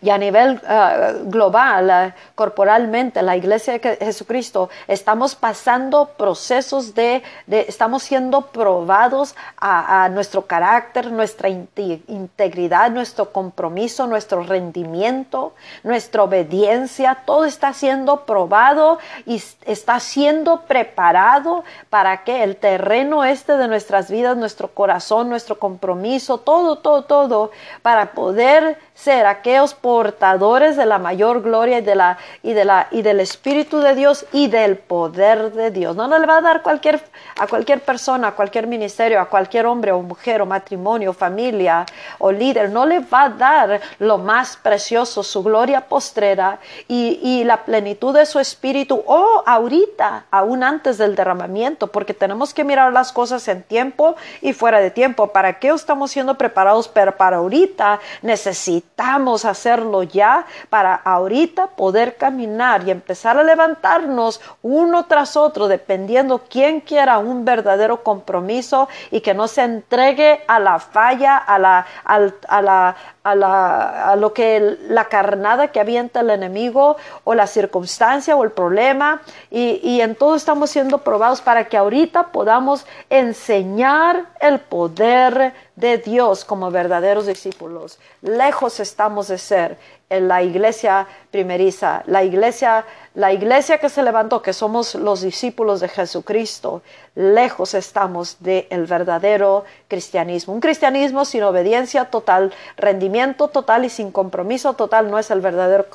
y 0.00 0.10
a 0.10 0.18
nivel 0.18 0.60
uh, 0.62 1.30
global, 1.30 2.12
uh, 2.14 2.34
corporalmente, 2.34 3.22
la 3.22 3.36
iglesia 3.36 3.78
de 3.78 3.96
Jesucristo, 3.96 4.68
estamos 4.88 5.34
pasando 5.34 6.10
procesos 6.16 6.94
de, 6.94 7.22
de 7.46 7.60
estamos 7.68 8.02
siendo 8.02 8.42
probados 8.42 9.34
a, 9.56 10.04
a 10.04 10.08
nuestro 10.08 10.46
carácter, 10.46 11.10
nuestra 11.10 11.48
integridad, 11.48 12.90
nuestro 12.90 13.32
compromiso, 13.32 14.06
nuestro 14.06 14.42
rendimiento, 14.42 15.54
nuestra 15.82 16.22
obediencia, 16.22 17.22
todo 17.24 17.44
está 17.44 17.72
siendo 17.72 18.24
probado 18.24 18.98
y 19.26 19.42
está 19.64 20.00
siendo 20.00 20.62
preparado 20.62 21.64
para 21.90 22.24
que 22.24 22.42
el 22.42 22.56
terreno 22.56 23.24
este 23.24 23.56
de 23.56 23.68
nuestras 23.68 24.10
vidas, 24.10 24.36
nuestro 24.36 24.68
corazón, 24.68 25.28
nuestro 25.28 25.58
compromiso, 25.58 26.38
todo, 26.38 26.76
todo, 26.76 27.02
todo, 27.02 27.50
para 27.82 28.12
poder 28.12 28.78
ser 28.94 29.26
aquellos 29.26 29.73
portadores 29.74 30.76
de 30.76 30.86
la 30.86 30.98
mayor 30.98 31.42
gloria 31.42 31.78
y, 31.78 31.80
de 31.82 31.94
la, 31.94 32.18
y, 32.42 32.52
de 32.52 32.64
la, 32.64 32.88
y 32.90 33.02
del 33.02 33.20
Espíritu 33.20 33.80
de 33.80 33.94
Dios 33.94 34.26
y 34.32 34.48
del 34.48 34.76
poder 34.76 35.52
de 35.52 35.70
Dios. 35.70 35.96
No, 35.96 36.08
no 36.08 36.18
le 36.18 36.26
va 36.26 36.38
a 36.38 36.40
dar 36.40 36.62
cualquier, 36.62 37.00
a 37.38 37.46
cualquier 37.46 37.80
persona, 37.80 38.28
a 38.28 38.32
cualquier 38.32 38.66
ministerio, 38.66 39.20
a 39.20 39.26
cualquier 39.26 39.66
hombre 39.66 39.92
o 39.92 40.00
mujer 40.00 40.40
o 40.42 40.46
matrimonio, 40.46 41.12
familia 41.12 41.86
o 42.18 42.32
líder, 42.32 42.70
no 42.70 42.86
le 42.86 43.00
va 43.00 43.24
a 43.24 43.28
dar 43.30 43.80
lo 43.98 44.18
más 44.18 44.56
precioso, 44.56 45.22
su 45.22 45.42
gloria 45.42 45.82
postrera 45.82 46.58
y, 46.88 47.20
y 47.22 47.44
la 47.44 47.64
plenitud 47.64 48.14
de 48.14 48.26
su 48.26 48.38
Espíritu 48.38 49.02
o 49.06 49.42
ahorita, 49.46 50.26
aún 50.30 50.62
antes 50.62 50.98
del 50.98 51.16
derramamiento, 51.16 51.88
porque 51.88 52.14
tenemos 52.14 52.54
que 52.54 52.64
mirar 52.64 52.92
las 52.92 53.12
cosas 53.12 53.46
en 53.48 53.62
tiempo 53.62 54.16
y 54.40 54.52
fuera 54.52 54.80
de 54.80 54.90
tiempo. 54.90 55.28
¿Para 55.28 55.58
qué 55.58 55.68
estamos 55.68 56.10
siendo 56.10 56.36
preparados? 56.36 56.88
Pero 56.88 57.16
para 57.16 57.38
ahorita 57.38 58.00
necesitamos 58.22 58.54
necesitamos 58.54 59.44
hacerlo 59.64 60.02
ya 60.02 60.44
para 60.68 60.94
ahorita 60.94 61.68
poder 61.68 62.16
caminar 62.16 62.86
y 62.86 62.90
empezar 62.90 63.38
a 63.38 63.42
levantarnos 63.42 64.42
uno 64.62 65.06
tras 65.06 65.36
otro, 65.38 65.68
dependiendo 65.68 66.42
quién 66.50 66.80
quiera 66.80 67.18
un 67.18 67.46
verdadero 67.46 68.02
compromiso 68.02 68.88
y 69.10 69.22
que 69.22 69.32
no 69.32 69.48
se 69.48 69.62
entregue 69.62 70.42
a 70.46 70.60
la 70.60 70.78
falla, 70.78 71.38
a 71.38 71.58
la, 71.58 71.86
a, 72.04 72.18
la, 72.60 72.96
a, 73.22 73.34
la, 73.34 74.10
a 74.10 74.16
lo 74.16 74.34
que 74.34 74.76
la 74.88 75.06
carnada 75.06 75.68
que 75.68 75.80
avienta 75.80 76.20
el 76.20 76.28
enemigo 76.28 76.96
o 77.24 77.34
la 77.34 77.46
circunstancia 77.46 78.36
o 78.36 78.44
el 78.44 78.50
problema. 78.50 79.22
Y, 79.50 79.80
y 79.82 80.02
en 80.02 80.14
todo 80.14 80.34
estamos 80.34 80.68
siendo 80.68 80.98
probados 80.98 81.40
para 81.40 81.64
que 81.68 81.78
ahorita 81.78 82.24
podamos 82.32 82.86
enseñar 83.08 84.26
el 84.40 84.60
poder 84.60 85.54
de 85.76 85.98
Dios 85.98 86.44
como 86.44 86.70
verdaderos 86.70 87.26
discípulos. 87.26 87.98
Lejos 88.22 88.80
estamos 88.80 89.28
de 89.28 89.38
ser 89.38 89.78
la 90.20 90.42
iglesia 90.42 91.06
primeriza, 91.30 92.02
la 92.06 92.22
iglesia, 92.22 92.84
la 93.14 93.32
iglesia 93.32 93.78
que 93.78 93.88
se 93.88 94.02
levantó, 94.02 94.40
que 94.40 94.52
somos 94.52 94.94
los 94.94 95.22
discípulos 95.22 95.80
de 95.80 95.88
Jesucristo, 95.88 96.82
lejos 97.16 97.74
estamos 97.74 98.36
del 98.40 98.66
el 98.70 98.86
verdadero 98.86 99.64
cristianismo. 99.88 100.54
Un 100.54 100.60
cristianismo 100.60 101.24
sin 101.24 101.42
obediencia 101.42 102.04
total, 102.06 102.52
rendimiento 102.76 103.48
total 103.48 103.84
y 103.84 103.88
sin 103.88 104.12
compromiso 104.12 104.74
total 104.74 105.10
no 105.10 105.18
es 105.18 105.30
el 105.30 105.40
verdadero, 105.40 105.86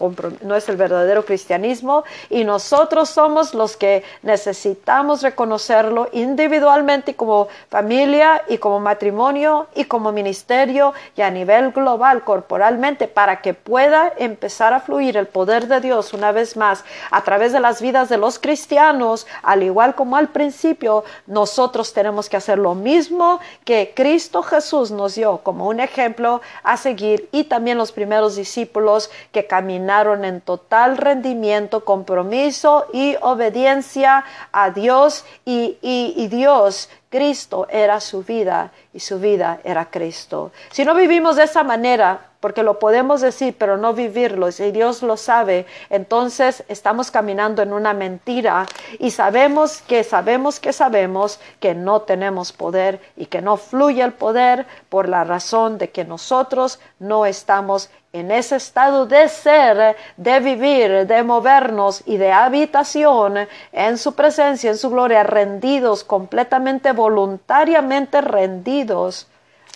no 0.42 0.56
es 0.56 0.68
el 0.70 0.76
verdadero 0.76 1.26
cristianismo 1.26 2.04
y 2.30 2.44
nosotros 2.44 3.10
somos 3.10 3.54
los 3.54 3.78
que 3.78 4.04
necesitamos 4.22 5.22
reconocerlo 5.22 6.10
individualmente 6.12 7.16
como 7.16 7.48
familia 7.70 8.44
y 8.48 8.58
como 8.58 8.80
matrimonio 8.80 9.68
y 9.76 9.86
como 9.86 10.12
ministerio 10.12 10.94
y 11.16 11.22
a 11.22 11.32
nivel 11.32 11.72
global, 11.72 12.24
corporalmente, 12.24 13.08
para 13.08 13.42
que 13.42 13.54
pueda 13.54 14.09
empezar 14.18 14.74
a 14.74 14.80
fluir 14.80 15.18
el 15.18 15.28
poder 15.28 15.68
de 15.68 15.80
Dios 15.80 16.14
una 16.14 16.32
vez 16.32 16.58
más 16.58 16.84
a 17.12 17.24
través 17.24 17.54
de 17.54 17.60
las 17.60 17.82
vidas 17.82 18.10
de 18.10 18.18
los 18.18 18.40
cristianos, 18.40 19.28
al 19.44 19.64
igual 19.64 19.96
como 19.96 20.16
al 20.16 20.30
principio, 20.30 21.04
nosotros 21.28 21.94
tenemos 21.94 22.30
que 22.30 22.38
hacer 22.38 22.58
lo 22.58 22.76
mismo 22.76 23.40
que 23.66 23.94
Cristo 23.96 24.44
Jesús 24.44 24.92
nos 24.92 25.16
dio 25.16 25.40
como 25.40 25.68
un 25.68 25.80
ejemplo 25.80 26.42
a 26.64 26.78
seguir 26.78 27.30
y 27.32 27.46
también 27.46 27.78
los 27.78 27.92
primeros 27.92 28.36
discípulos 28.36 29.10
que 29.32 29.48
caminaron 29.48 30.26
en 30.26 30.42
total 30.42 30.98
rendimiento, 30.98 31.86
compromiso 31.86 32.88
y 32.94 33.16
obediencia 33.22 34.26
a 34.52 34.72
Dios 34.72 35.26
y, 35.46 35.78
y, 35.82 36.14
y 36.16 36.28
Dios 36.28 36.90
Cristo 37.10 37.68
era 37.70 38.00
su 38.00 38.24
vida 38.24 38.72
y 38.94 39.00
su 39.00 39.20
vida 39.20 39.60
era 39.64 39.90
Cristo. 39.90 40.52
Si 40.72 40.86
no 40.86 40.94
vivimos 40.94 41.36
de 41.36 41.44
esa 41.44 41.64
manera, 41.64 42.29
porque 42.40 42.64
lo 42.64 42.80
podemos 42.80 43.22
decir, 43.22 43.56
pero 43.58 43.78
no 43.78 43.94
vivirlo, 43.94 44.52
si 44.52 44.72
Dios 44.72 45.04
lo 45.04 45.18
sabe, 45.18 45.66
entonces 45.90 46.64
estamos 46.70 47.12
caminando 47.12 47.62
en 47.62 47.74
una 47.74 47.94
mentira 47.94 48.66
y 48.98 49.12
sabemos 49.12 49.82
que 49.82 50.04
sabemos 50.04 50.60
que 50.60 50.72
sabemos 50.72 51.40
que 51.60 51.76
no 51.76 52.02
tenemos 52.02 52.54
poder 52.54 53.02
y 53.18 53.26
que 53.26 53.42
no 53.42 53.58
fluye 53.58 54.02
el 54.04 54.14
poder 54.14 54.66
por 54.88 55.10
la 55.10 55.24
razón 55.24 55.78
de 55.78 55.90
que 55.90 56.06
nosotros 56.06 56.80
no 57.00 57.26
estamos 57.26 57.90
en 58.14 58.32
ese 58.32 58.56
estado 58.56 59.06
de 59.06 59.28
ser, 59.28 59.96
de 60.18 60.40
vivir, 60.40 61.06
de 61.08 61.24
movernos 61.24 62.02
y 62.06 62.18
de 62.18 62.32
habitación 62.32 63.48
en 63.72 63.98
su 63.98 64.16
presencia, 64.16 64.72
en 64.72 64.78
su 64.78 64.90
gloria, 64.90 65.24
rendidos, 65.24 66.04
completamente 66.04 66.92
voluntariamente 66.94 68.22
rendidos 68.22 69.28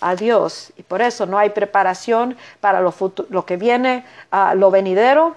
a 0.04 0.16
Dios. 0.16 0.72
Y 0.76 0.82
por 0.82 1.00
eso 1.00 1.26
no 1.26 1.38
hay 1.38 1.50
preparación 1.50 2.36
para 2.60 2.80
lo, 2.80 2.94
lo 3.30 3.46
que 3.46 3.56
viene, 3.56 4.04
a 4.30 4.54
lo 4.54 4.70
venidero, 4.70 5.36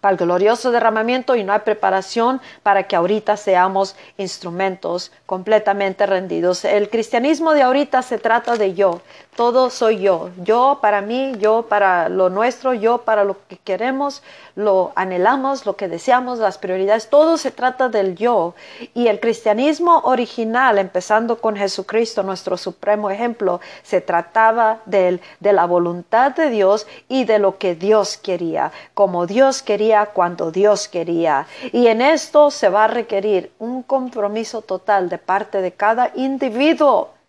para 0.00 0.12
el 0.12 0.18
glorioso 0.18 0.70
derramamiento 0.70 1.36
y 1.36 1.44
no 1.44 1.52
hay 1.52 1.58
preparación 1.60 2.40
para 2.62 2.84
que 2.84 2.96
ahorita 2.96 3.36
seamos 3.36 3.96
instrumentos 4.16 5.12
completamente 5.26 6.06
rendidos. 6.06 6.64
El 6.64 6.88
cristianismo 6.88 7.52
de 7.52 7.62
ahorita 7.62 8.00
se 8.02 8.18
trata 8.18 8.56
de 8.56 8.74
yo, 8.74 9.02
todo 9.36 9.70
soy 9.70 10.00
yo, 10.00 10.30
yo 10.42 10.78
para 10.80 11.00
mí, 11.00 11.32
yo 11.38 11.62
para 11.68 12.08
lo 12.08 12.30
nuestro, 12.30 12.74
yo 12.74 12.98
para 12.98 13.24
lo 13.24 13.36
que 13.48 13.56
queremos, 13.56 14.22
lo 14.56 14.92
anhelamos, 14.94 15.64
lo 15.66 15.76
que 15.76 15.88
deseamos, 15.88 16.38
las 16.38 16.58
prioridades, 16.58 17.08
todo 17.08 17.38
se 17.38 17.50
trata 17.50 17.88
del 17.88 18.16
yo. 18.16 18.54
Y 18.94 19.06
el 19.06 19.20
cristianismo 19.20 20.00
original, 20.04 20.78
empezando 20.78 21.40
con 21.40 21.56
Jesucristo, 21.56 22.22
nuestro 22.22 22.56
supremo 22.56 23.10
ejemplo, 23.10 23.60
se 23.82 24.00
trataba 24.00 24.80
de, 24.84 25.20
de 25.38 25.52
la 25.52 25.66
voluntad 25.66 26.32
de 26.32 26.50
Dios 26.50 26.86
y 27.08 27.24
de 27.24 27.38
lo 27.38 27.58
que 27.58 27.74
Dios 27.74 28.16
quería, 28.16 28.72
como 28.94 29.26
Dios 29.26 29.62
quería, 29.62 30.06
cuando 30.06 30.50
Dios 30.50 30.88
quería. 30.88 31.46
Y 31.72 31.86
en 31.86 32.02
esto 32.02 32.50
se 32.50 32.68
va 32.68 32.84
a 32.84 32.88
requerir 32.88 33.52
un 33.58 33.82
compromiso 33.82 34.62
total 34.62 35.08
de 35.08 35.18
parte 35.18 35.62
de 35.62 35.72
cada 35.72 36.10
individuo 36.14 37.19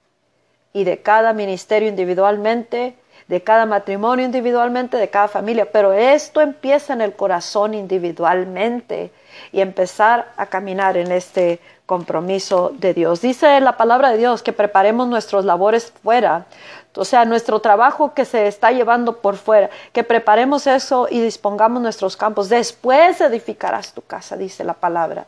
y 0.73 0.83
de 0.83 1.01
cada 1.01 1.33
ministerio 1.33 1.89
individualmente 1.89 2.95
de 3.31 3.41
cada 3.41 3.65
matrimonio 3.65 4.25
individualmente, 4.25 4.97
de 4.97 5.09
cada 5.09 5.29
familia, 5.29 5.71
pero 5.71 5.93
esto 5.93 6.41
empieza 6.41 6.91
en 6.91 6.99
el 6.99 7.13
corazón 7.13 7.73
individualmente 7.73 9.09
y 9.53 9.61
empezar 9.61 10.33
a 10.35 10.47
caminar 10.47 10.97
en 10.97 11.13
este 11.13 11.61
compromiso 11.85 12.73
de 12.77 12.93
Dios. 12.93 13.21
Dice 13.21 13.61
la 13.61 13.77
palabra 13.77 14.11
de 14.11 14.17
Dios 14.17 14.43
que 14.43 14.51
preparemos 14.51 15.07
nuestros 15.07 15.45
labores 15.45 15.93
fuera, 16.03 16.45
o 16.93 17.05
sea, 17.05 17.23
nuestro 17.23 17.61
trabajo 17.61 18.13
que 18.13 18.25
se 18.25 18.47
está 18.47 18.71
llevando 18.71 19.21
por 19.21 19.37
fuera, 19.37 19.69
que 19.93 20.03
preparemos 20.03 20.67
eso 20.67 21.07
y 21.09 21.21
dispongamos 21.21 21.81
nuestros 21.81 22.17
campos. 22.17 22.49
Después 22.49 23.21
edificarás 23.21 23.93
tu 23.93 24.01
casa, 24.01 24.35
dice 24.35 24.65
la 24.65 24.73
palabra. 24.73 25.25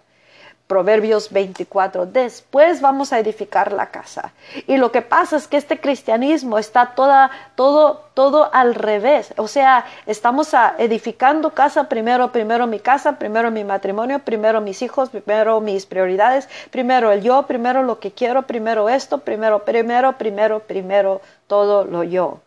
Proverbios 0.74 1.32
24. 1.32 2.08
Después 2.08 2.82
vamos 2.82 3.14
a 3.14 3.20
edificar 3.20 3.72
la 3.72 3.92
casa. 3.92 4.34
Y 4.66 4.78
lo 4.78 4.92
que 4.92 5.04
pasa 5.04 5.38
es 5.38 5.48
que 5.48 5.58
este 5.58 5.80
cristianismo 5.80 6.58
está 6.58 6.96
toda, 6.96 7.30
todo, 7.54 8.06
todo 8.16 8.50
al 8.52 8.74
revés. 8.74 9.36
O 9.38 9.48
sea, 9.48 9.86
estamos 10.08 10.50
edificando 10.80 11.52
casa 11.52 11.88
primero, 11.90 12.32
primero 12.32 12.66
mi 12.66 12.80
casa, 12.80 13.20
primero 13.20 13.52
mi 13.52 13.64
matrimonio, 13.64 14.18
primero 14.18 14.62
mis 14.62 14.82
hijos, 14.82 15.12
primero 15.12 15.62
mis 15.62 15.86
prioridades, 15.86 16.50
primero 16.72 17.12
el 17.12 17.22
yo, 17.22 17.44
primero 17.44 17.84
lo 17.84 18.00
que 18.00 18.12
quiero, 18.12 18.42
primero 18.42 18.90
esto, 18.90 19.20
primero, 19.20 19.64
primero, 19.66 20.18
primero, 20.18 20.60
primero, 20.62 21.22
todo 21.46 21.86
lo 21.86 22.04
yo. 22.04 22.40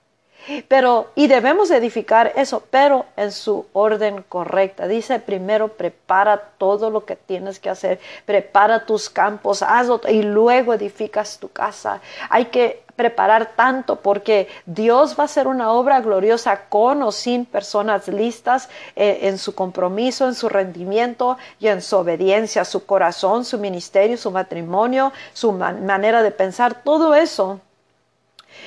Pero, 0.68 1.10
y 1.14 1.26
debemos 1.26 1.70
edificar 1.70 2.32
eso, 2.36 2.62
pero 2.70 3.06
en 3.16 3.32
su 3.32 3.66
orden 3.72 4.24
correcta. 4.28 4.86
Dice 4.86 5.18
primero 5.18 5.68
prepara 5.68 6.38
todo 6.58 6.90
lo 6.90 7.04
que 7.04 7.16
tienes 7.16 7.58
que 7.58 7.70
hacer, 7.70 7.98
prepara 8.24 8.84
tus 8.84 9.10
campos, 9.10 9.62
hazlo 9.62 10.00
y 10.08 10.22
luego 10.22 10.74
edificas 10.74 11.38
tu 11.38 11.48
casa. 11.48 12.00
Hay 12.30 12.46
que 12.46 12.86
preparar 12.96 13.52
tanto 13.54 13.96
porque 13.96 14.48
Dios 14.64 15.16
va 15.18 15.24
a 15.24 15.26
hacer 15.26 15.46
una 15.46 15.70
obra 15.70 16.00
gloriosa 16.00 16.62
con 16.68 17.02
o 17.02 17.12
sin 17.12 17.44
personas 17.44 18.08
listas 18.08 18.68
eh, 18.96 19.20
en 19.22 19.38
su 19.38 19.54
compromiso, 19.54 20.26
en 20.26 20.34
su 20.34 20.48
rendimiento 20.48 21.36
y 21.60 21.68
en 21.68 21.82
su 21.82 21.96
obediencia, 21.96 22.64
su 22.64 22.86
corazón, 22.86 23.44
su 23.44 23.58
ministerio, 23.58 24.16
su 24.16 24.30
matrimonio, 24.30 25.12
su 25.34 25.52
manera 25.52 26.22
de 26.22 26.30
pensar, 26.30 26.82
todo 26.82 27.14
eso 27.14 27.60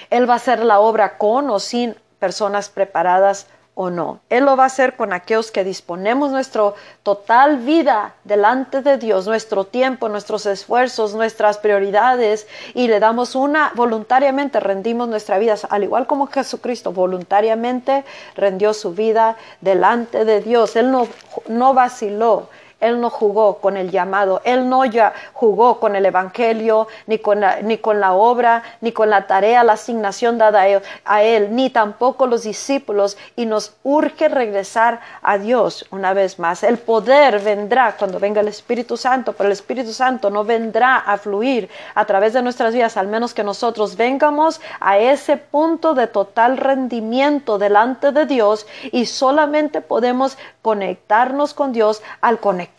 él 0.10 0.30
va 0.30 0.34
a 0.34 0.38
hacer 0.38 0.64
la 0.64 0.80
obra 0.80 1.18
con 1.18 1.50
o 1.50 1.60
sin 1.60 1.96
personas 2.20 2.70
preparadas 2.70 3.48
o 3.82 3.90
no. 3.90 4.20
Él 4.30 4.44
lo 4.44 4.58
va 4.58 4.64
a 4.64 4.68
hacer 4.68 4.98
con 4.98 5.14
aquellos 5.14 5.52
que 5.52 5.64
disponemos 5.64 6.32
nuestra 6.32 6.74
total 7.02 7.60
vida 7.60 8.14
delante 8.26 8.82
de 8.82 8.98
Dios, 8.98 9.26
nuestro 9.26 9.64
tiempo, 9.64 10.10
nuestros 10.10 10.46
esfuerzos, 10.48 11.16
nuestras 11.16 11.60
prioridades 11.60 12.46
y 12.74 12.90
le 12.90 13.00
damos 13.00 13.36
una, 13.36 13.72
voluntariamente 13.76 14.60
rendimos 14.60 15.08
nuestra 15.08 15.38
vida, 15.38 15.56
al 15.70 15.84
igual 15.84 16.08
como 16.08 16.28
Jesucristo 16.28 16.92
voluntariamente 16.92 18.04
rendió 18.36 18.74
su 18.74 18.92
vida 18.94 19.38
delante 19.62 20.26
de 20.26 20.42
Dios. 20.42 20.76
Él 20.76 20.92
no, 20.92 21.08
no 21.48 21.74
vaciló. 21.74 22.50
Él 22.80 23.02
no 23.02 23.10
jugó 23.10 23.58
con 23.58 23.78
el 23.78 23.92
llamado, 23.92 24.42
Él 24.44 24.70
no 24.70 24.86
ya 24.86 25.14
jugó 25.34 25.80
con 25.80 25.96
el 25.96 26.06
Evangelio, 26.06 26.88
ni 27.08 27.20
con, 27.20 27.42
la, 27.42 27.62
ni 27.62 27.78
con 27.78 28.00
la 28.00 28.14
obra, 28.14 28.64
ni 28.82 28.92
con 28.92 29.10
la 29.10 29.28
tarea, 29.28 29.64
la 29.64 29.74
asignación 29.74 30.38
dada 30.38 30.66
a 31.06 31.24
él, 31.24 31.56
ni 31.56 31.70
tampoco 31.70 32.28
los 32.28 32.44
discípulos, 32.44 33.18
y 33.36 33.46
nos 33.46 33.74
urge 33.84 34.28
regresar 34.30 35.00
a 35.22 35.38
Dios 35.38 35.86
una 35.92 36.14
vez 36.14 36.40
más. 36.40 36.64
El 36.64 36.78
poder 36.78 37.40
vendrá 37.40 37.96
cuando 37.98 38.20
venga 38.20 38.42
el 38.42 38.48
Espíritu 38.48 38.98
Santo, 38.98 39.34
pero 39.34 39.48
el 39.48 39.54
Espíritu 39.54 39.94
Santo 39.94 40.30
no 40.30 40.44
vendrá 40.44 40.98
a 40.98 41.18
fluir 41.18 41.70
a 41.96 42.06
través 42.06 42.34
de 42.34 42.42
nuestras 42.42 42.74
vidas, 42.74 42.98
al 42.98 43.08
menos 43.08 43.34
que 43.34 43.44
nosotros 43.44 43.96
vengamos 43.96 44.62
a 44.80 44.98
ese 44.98 45.38
punto 45.38 45.94
de 45.94 46.08
total 46.08 46.58
rendimiento 46.58 47.58
delante 47.58 48.12
de 48.12 48.26
Dios 48.26 48.68
y 48.92 49.06
solamente 49.06 49.82
podemos 49.82 50.38
conectarnos 50.70 51.54
con 51.54 51.72
Dios 51.72 52.04
al 52.22 52.40
conectar 52.40 52.70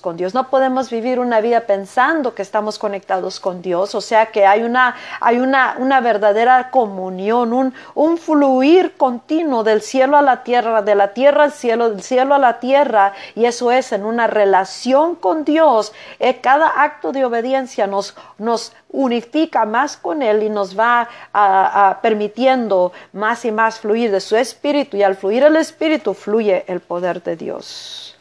con 0.00 0.16
Dios. 0.16 0.34
No 0.34 0.48
podemos 0.48 0.90
vivir 0.90 1.18
una 1.18 1.40
vida 1.40 1.60
pensando 1.60 2.34
que 2.34 2.42
estamos 2.42 2.78
conectados 2.78 3.40
con 3.40 3.62
Dios. 3.62 3.94
O 3.94 4.00
sea 4.00 4.26
que 4.26 4.46
hay 4.46 4.62
una, 4.62 4.94
hay 5.20 5.38
una, 5.38 5.76
una 5.78 6.00
verdadera 6.00 6.70
comunión, 6.70 7.52
un, 7.52 7.74
un 7.94 8.18
fluir 8.18 8.96
continuo 8.96 9.62
del 9.64 9.80
cielo 9.80 10.16
a 10.16 10.22
la 10.22 10.42
tierra, 10.42 10.82
de 10.82 10.94
la 10.94 11.12
tierra 11.14 11.44
al 11.44 11.52
cielo, 11.52 11.90
del 11.90 12.02
cielo 12.02 12.34
a 12.34 12.38
la 12.38 12.60
tierra. 12.60 13.12
Y 13.34 13.44
eso 13.44 13.70
es 13.70 13.92
en 13.92 14.04
una 14.04 14.26
relación 14.26 15.14
con 15.14 15.44
Dios. 15.44 15.92
Eh, 16.18 16.40
cada 16.40 16.82
acto 16.82 17.12
de 17.12 17.24
obediencia 17.24 17.86
nos, 17.86 18.16
nos 18.38 18.72
unifica 18.94 19.66
más 19.66 19.96
con 19.96 20.22
Él 20.22 20.42
y 20.44 20.50
nos 20.50 20.78
va 20.78 21.08
permitiendo 22.00 22.92
más 23.12 23.44
y 23.44 23.50
más 23.50 23.80
fluir 23.80 24.10
de 24.10 24.20
su 24.20 24.36
espíritu 24.36 24.96
y 24.96 25.02
al 25.02 25.16
fluir 25.16 25.42
el 25.42 25.56
espíritu 25.56 26.14
fluye 26.14 26.64
el 26.68 26.78
poder 26.80 27.20
de 27.22 27.33
Dios. 27.36 28.16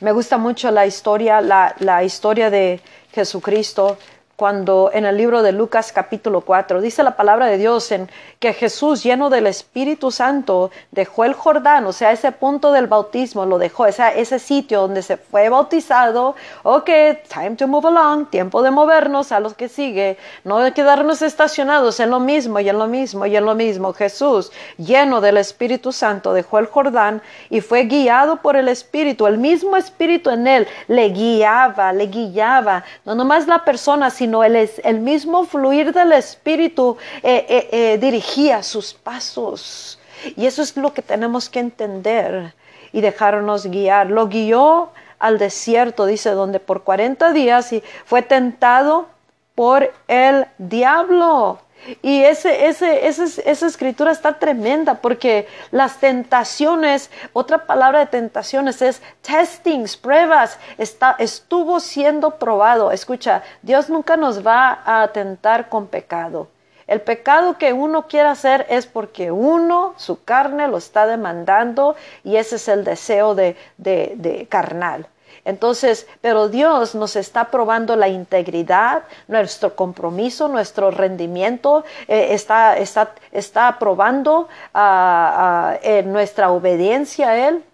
Me 0.00 0.12
gusta 0.12 0.36
mucho 0.38 0.70
la 0.70 0.86
historia, 0.86 1.40
la, 1.40 1.76
la 1.78 2.02
historia 2.02 2.50
de 2.50 2.80
Jesucristo 3.12 3.98
cuando 4.42 4.90
en 4.92 5.04
el 5.04 5.16
libro 5.16 5.40
de 5.44 5.52
Lucas 5.52 5.92
capítulo 5.92 6.40
4 6.40 6.80
dice 6.80 7.04
la 7.04 7.14
palabra 7.14 7.46
de 7.46 7.58
Dios 7.58 7.92
en 7.92 8.10
que 8.40 8.52
Jesús 8.52 9.04
lleno 9.04 9.30
del 9.30 9.46
Espíritu 9.46 10.10
Santo 10.10 10.72
dejó 10.90 11.24
el 11.24 11.34
Jordán, 11.34 11.86
o 11.86 11.92
sea, 11.92 12.10
ese 12.10 12.32
punto 12.32 12.72
del 12.72 12.88
bautismo 12.88 13.46
lo 13.46 13.58
dejó, 13.58 13.86
ese, 13.86 14.38
sitio 14.40 14.80
donde 14.80 15.02
se 15.02 15.16
fue 15.16 15.48
bautizado, 15.48 16.34
ok, 16.64 16.90
time 17.32 17.54
to 17.56 17.68
move 17.68 17.86
along, 17.86 18.30
tiempo 18.30 18.64
de 18.64 18.72
movernos 18.72 19.30
a 19.30 19.38
los 19.38 19.54
que 19.54 19.68
sigue, 19.68 20.18
no 20.42 20.58
de 20.58 20.72
quedarnos 20.72 21.22
estacionados 21.22 22.00
en 22.00 22.10
lo 22.10 22.18
mismo 22.18 22.58
y 22.58 22.68
en 22.68 22.80
lo 22.80 22.88
mismo 22.88 23.26
y 23.26 23.36
en 23.36 23.44
lo 23.44 23.54
mismo. 23.54 23.92
Jesús 23.92 24.50
lleno 24.76 25.20
del 25.20 25.36
Espíritu 25.36 25.92
Santo 25.92 26.32
dejó 26.32 26.58
el 26.58 26.66
Jordán 26.66 27.22
y 27.48 27.60
fue 27.60 27.84
guiado 27.84 28.38
por 28.38 28.56
el 28.56 28.66
Espíritu, 28.66 29.28
el 29.28 29.38
mismo 29.38 29.76
Espíritu 29.76 30.30
en 30.30 30.48
él 30.48 30.66
le 30.88 31.10
guiaba, 31.10 31.92
le 31.92 32.08
guiaba, 32.08 32.82
no 33.04 33.14
nomás 33.14 33.46
la 33.46 33.64
persona, 33.64 34.10
sino 34.10 34.31
el, 34.42 34.70
el 34.84 35.00
mismo 35.00 35.44
fluir 35.44 35.92
del 35.92 36.12
Espíritu 36.12 36.96
eh, 37.22 37.44
eh, 37.48 37.68
eh, 37.72 37.98
dirigía 37.98 38.62
sus 38.62 38.94
pasos. 38.94 39.98
Y 40.36 40.46
eso 40.46 40.62
es 40.62 40.76
lo 40.76 40.94
que 40.94 41.02
tenemos 41.02 41.50
que 41.50 41.60
entender 41.60 42.54
y 42.92 43.00
dejarnos 43.00 43.66
guiar. 43.66 44.10
Lo 44.10 44.28
guió 44.28 44.90
al 45.18 45.38
desierto, 45.38 46.06
dice, 46.06 46.30
donde 46.30 46.60
por 46.60 46.82
40 46.82 47.32
días 47.32 47.74
fue 48.06 48.22
tentado 48.22 49.08
por 49.54 49.92
el 50.08 50.46
diablo. 50.58 51.58
Y 52.00 52.22
ese, 52.22 52.66
ese, 52.66 53.06
esa 53.06 53.66
escritura 53.66 54.12
está 54.12 54.38
tremenda 54.38 54.94
porque 54.94 55.48
las 55.70 55.98
tentaciones, 55.98 57.10
otra 57.32 57.66
palabra 57.66 58.00
de 58.00 58.06
tentaciones 58.06 58.82
es 58.82 59.02
testings, 59.22 59.96
pruebas, 59.96 60.58
está, 60.78 61.16
estuvo 61.18 61.80
siendo 61.80 62.38
probado. 62.38 62.92
Escucha, 62.92 63.42
Dios 63.62 63.90
nunca 63.90 64.16
nos 64.16 64.46
va 64.46 64.82
a 64.84 65.08
tentar 65.08 65.68
con 65.68 65.88
pecado. 65.88 66.48
El 66.86 67.00
pecado 67.00 67.58
que 67.58 67.72
uno 67.72 68.06
quiere 68.06 68.28
hacer 68.28 68.66
es 68.68 68.86
porque 68.86 69.30
uno, 69.30 69.94
su 69.96 70.24
carne, 70.24 70.68
lo 70.68 70.76
está 70.76 71.06
demandando 71.06 71.96
y 72.22 72.36
ese 72.36 72.56
es 72.56 72.68
el 72.68 72.84
deseo 72.84 73.34
de, 73.34 73.56
de, 73.78 74.12
de 74.16 74.46
carnal. 74.46 75.06
Entonces, 75.44 76.06
pero 76.20 76.48
Dios 76.48 76.94
nos 76.94 77.16
está 77.16 77.50
probando 77.50 77.96
la 77.96 78.08
integridad, 78.08 79.02
nuestro 79.26 79.74
compromiso, 79.74 80.46
nuestro 80.48 80.90
rendimiento, 80.90 81.84
eh, 82.06 82.28
está, 82.30 82.78
está, 82.78 83.14
está 83.32 83.78
probando 83.78 84.48
ah, 84.72 85.76
ah, 85.82 86.02
nuestra 86.04 86.50
obediencia 86.52 87.30
a 87.30 87.48
Él 87.48 87.64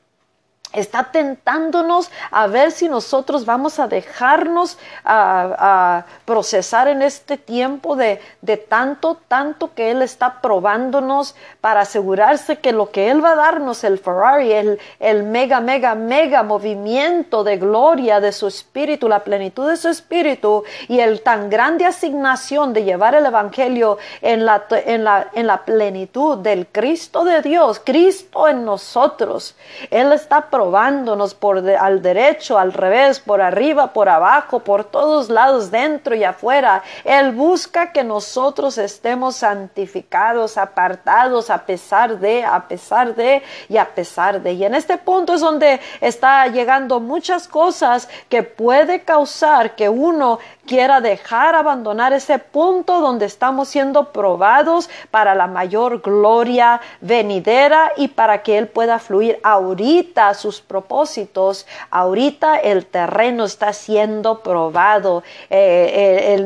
está 0.73 1.05
tentándonos 1.05 2.11
a 2.31 2.47
ver 2.47 2.73
si 2.73 2.89
nosotros 2.89 3.47
vamos 3.47 3.79
a 3.79 3.89
dejarnos 3.89 4.79
a, 5.05 6.05
procesar 6.25 6.89
en 6.89 7.01
este 7.01 7.39
tiempo 7.39 7.97
de, 7.97 8.21
de, 8.43 8.59
tanto, 8.59 9.19
tanto 9.29 9.73
que 9.75 9.91
Él 9.91 10.03
está 10.03 10.41
probándonos 10.43 11.35
para 11.61 11.81
asegurarse 11.81 12.59
que 12.59 12.73
lo 12.73 12.91
que 12.91 13.11
Él 13.11 13.25
va 13.25 13.33
a 13.33 13.37
darnos, 13.37 13.83
el 13.83 13.99
Ferrari, 13.99 14.53
el, 14.53 14.79
el 15.01 15.23
mega, 15.23 15.61
mega, 15.61 15.95
mega 15.95 16.43
movimiento 16.43 17.45
de 17.45 17.57
gloria 17.57 18.21
de 18.21 18.33
su 18.33 18.47
espíritu, 18.47 19.09
la 19.09 19.25
plenitud 19.25 19.69
de 19.69 19.77
su 19.77 19.89
espíritu 19.89 20.65
y 20.87 21.01
el 21.01 21.23
tan 21.23 21.49
grande 21.49 21.87
asignación 21.87 22.73
de 22.73 22.85
llevar 22.85 23.15
el 23.15 23.25
Evangelio 23.25 23.99
en 24.21 24.45
la, 24.45 24.65
en 24.71 25.05
la, 25.05 25.29
en 25.33 25.47
la 25.47 25.65
plenitud 25.65 26.39
del 26.39 26.67
Cristo 26.67 27.25
de 27.25 27.41
Dios, 27.41 27.81
Cristo 27.83 28.49
en 28.49 28.65
nosotros. 28.65 29.55
Él 29.91 30.13
está 30.13 30.51
probándonos 30.59 31.35
por 31.35 31.59
al 31.71 32.03
derecho, 32.03 32.59
al 32.59 32.73
revés, 32.73 33.21
por 33.21 33.41
arriba, 33.41 33.93
por 33.93 34.09
abajo, 34.09 34.59
por 34.59 34.83
todos 34.83 35.31
lados, 35.31 35.71
dentro 35.71 36.17
y 36.17 36.25
afuera. 36.25 36.83
Él 37.05 37.31
busca 37.31 37.93
que 37.93 38.03
nosotros 38.03 38.77
estemos 38.77 39.37
santificados, 39.37 40.59
apartados, 40.59 41.49
a 41.49 41.65
pesar 41.65 42.19
de, 42.19 42.45
a 42.45 42.67
pesar 42.67 43.15
de 43.15 43.41
y 43.69 43.77
a 43.77 43.95
pesar 43.95 44.43
de. 44.43 44.55
Y 44.55 44.65
en 44.65 44.75
este 44.75 44.99
punto 44.99 45.35
es 45.35 45.43
donde 45.43 45.81
está 46.01 46.49
llegando 46.49 46.99
muchas 46.99 47.47
cosas 47.47 48.09
que 48.29 48.43
puede 48.43 49.03
causar 49.03 49.77
que 49.77 49.89
uno 49.89 50.41
quiera 50.69 51.01
dejar 51.01 51.55
abandonar 51.55 52.13
ese 52.13 52.39
punto 52.39 53.01
donde 53.01 53.27
estamos 53.27 53.69
siendo 53.69 54.13
probados 54.13 54.91
para 55.11 55.35
la 55.35 55.47
mayor 55.47 56.03
gloria 56.03 56.81
venidera 57.01 57.93
y 57.97 58.09
para 58.09 58.43
que 58.43 58.59
Él 58.59 58.69
pueda 58.69 58.99
fluir 58.99 59.41
ahorita 59.43 60.35
sus 60.35 60.61
propósitos. 60.61 61.67
Ahorita 61.91 62.57
el 62.57 62.87
terreno 62.87 63.45
está 63.45 63.73
siendo 63.73 64.41
probado 64.43 65.23
eh, 65.49 66.37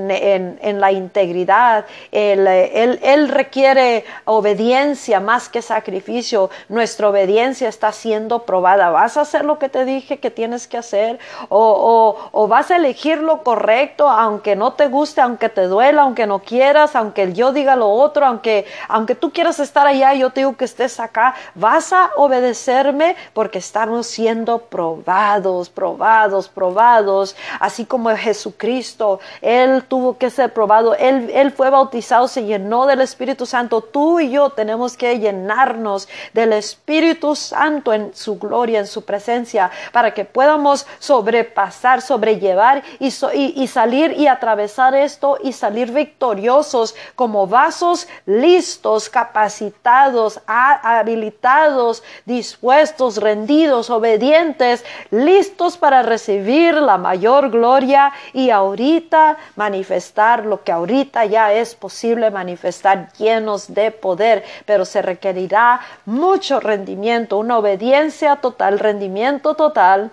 en, 0.62 0.80
la 0.80 0.92
integridad. 0.92 1.84
Él, 2.12 3.28
requiere 3.28 4.04
obediencia 4.24 5.18
más 5.18 5.48
que 5.48 5.62
sacrificio. 5.62 6.50
Nuestra 6.68 7.08
obediencia 7.08 7.68
está 7.68 7.90
siendo 7.90 8.44
probada. 8.44 8.90
¿Vas 8.90 9.16
a 9.16 9.22
hacer 9.22 9.44
lo 9.44 9.58
que 9.58 9.68
te 9.68 9.84
dije 9.84 10.20
que 10.20 10.30
tienes 10.30 10.68
que 10.68 10.78
hacer? 10.78 11.18
¿O, 11.48 12.16
o, 12.30 12.46
vas 12.46 12.70
a 12.70 12.76
elegir 12.76 13.18
lo 13.18 13.42
correcto 13.42 14.11
aunque 14.12 14.56
no 14.56 14.72
te 14.74 14.88
guste, 14.88 15.20
aunque 15.20 15.48
te 15.48 15.62
duela, 15.62 16.02
aunque 16.02 16.26
no 16.26 16.40
quieras, 16.40 16.94
aunque 16.96 17.32
yo 17.32 17.52
diga 17.52 17.76
lo 17.76 17.88
otro, 17.88 18.26
aunque, 18.26 18.66
aunque 18.88 19.14
tú 19.14 19.32
quieras 19.32 19.60
estar 19.60 19.86
allá 19.86 20.12
yo 20.14 20.30
te 20.30 20.40
digo 20.40 20.56
que 20.56 20.64
estés 20.64 21.00
acá? 21.00 21.34
¿Vas 21.54 21.92
a 21.92 22.10
obedecerme? 22.16 23.16
Porque 23.32 23.58
estamos 23.58 24.06
siendo 24.06 24.58
probados, 24.58 25.68
probados, 25.68 26.48
probados. 26.48 27.36
Así 27.60 27.84
como 27.84 28.10
Jesucristo, 28.16 29.20
Él 29.40 29.84
tuvo 29.88 30.18
que 30.18 30.30
ser 30.30 30.52
probado. 30.52 30.94
Él, 30.94 31.30
él 31.32 31.52
fue 31.52 31.70
bautizado, 31.70 32.28
se 32.28 32.44
llenó 32.44 32.86
del 32.86 33.00
Espíritu 33.00 33.46
Santo. 33.46 33.80
Tú 33.80 34.20
y 34.20 34.30
yo 34.30 34.50
tenemos 34.50 34.96
que 34.96 35.18
llenarnos 35.18 36.08
del 36.32 36.52
Espíritu 36.52 37.34
Santo 37.34 37.92
en 37.92 38.14
su 38.14 38.38
gloria, 38.38 38.80
en 38.80 38.86
su 38.86 39.04
presencia, 39.04 39.70
para 39.92 40.14
que 40.14 40.24
podamos 40.24 40.86
sobrepasar, 40.98 42.00
sobrellevar 42.00 42.82
y, 42.98 43.12
y, 43.34 43.66
salir 43.66 44.01
y 44.10 44.26
atravesar 44.26 44.96
esto 44.96 45.38
y 45.40 45.52
salir 45.52 45.92
victoriosos 45.92 46.96
como 47.14 47.46
vasos 47.46 48.08
listos, 48.26 49.08
capacitados, 49.08 50.40
habilitados, 50.46 52.02
dispuestos, 52.24 53.18
rendidos, 53.18 53.90
obedientes, 53.90 54.84
listos 55.10 55.76
para 55.76 56.02
recibir 56.02 56.74
la 56.74 56.98
mayor 56.98 57.50
gloria 57.50 58.12
y 58.32 58.50
ahorita 58.50 59.36
manifestar 59.54 60.44
lo 60.44 60.64
que 60.64 60.72
ahorita 60.72 61.24
ya 61.26 61.52
es 61.52 61.76
posible 61.76 62.30
manifestar 62.30 63.12
llenos 63.12 63.72
de 63.72 63.92
poder, 63.92 64.42
pero 64.66 64.84
se 64.84 65.02
requerirá 65.02 65.80
mucho 66.06 66.58
rendimiento, 66.58 67.38
una 67.38 67.58
obediencia 67.58 68.36
total, 68.36 68.78
rendimiento 68.78 69.54
total 69.54 70.10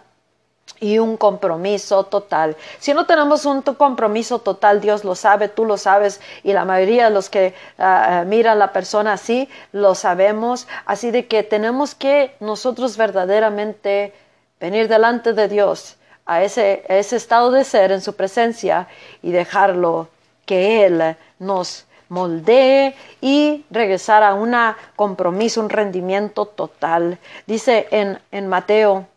y 0.80 1.00
un 1.00 1.18
compromiso 1.18 2.04
total. 2.06 2.56
Si 2.80 2.94
no 2.94 3.06
tenemos 3.06 3.46
un 3.46 3.62
compromiso 3.62 4.40
total, 4.40 4.82
Dios 4.82 5.04
lo 5.04 5.16
sabe, 5.16 5.50
tú 5.50 5.66
lo 5.66 5.78
sabes 5.78 6.22
y 6.44 6.54
la 6.54 6.66
mayoría 6.66 7.06
de 7.06 7.12
los 7.12 7.30
que 7.30 7.54
uh, 7.78 8.26
miran 8.26 8.60
la 8.60 8.72
persona 8.72 9.14
así 9.14 9.50
lo 9.72 9.96
sabemos. 9.96 10.68
Así 10.86 11.12
de 11.12 11.28
que 11.28 11.44
tenemos 11.44 11.96
que 11.96 12.36
nosotros 12.40 12.98
verdaderamente 12.98 14.14
venir 14.60 14.88
delante 14.88 15.34
de 15.34 15.48
Dios 15.48 15.98
a 16.26 16.44
ese, 16.44 16.84
a 16.88 16.96
ese 16.96 17.16
estado 17.16 17.52
de 17.52 17.64
ser 17.64 17.92
en 17.92 18.02
su 18.02 18.16
presencia 18.16 18.88
y 19.22 19.32
dejarlo 19.32 20.10
que 20.46 20.86
Él 20.86 21.16
nos 21.40 21.86
moldee 22.10 22.96
y 23.22 23.66
regresar 23.70 24.24
a 24.24 24.34
un 24.34 24.56
compromiso, 24.96 25.62
un 25.62 25.70
rendimiento 25.70 26.46
total. 26.46 27.20
Dice 27.46 27.88
en, 27.92 28.20
en 28.32 28.48
Mateo 28.48 29.08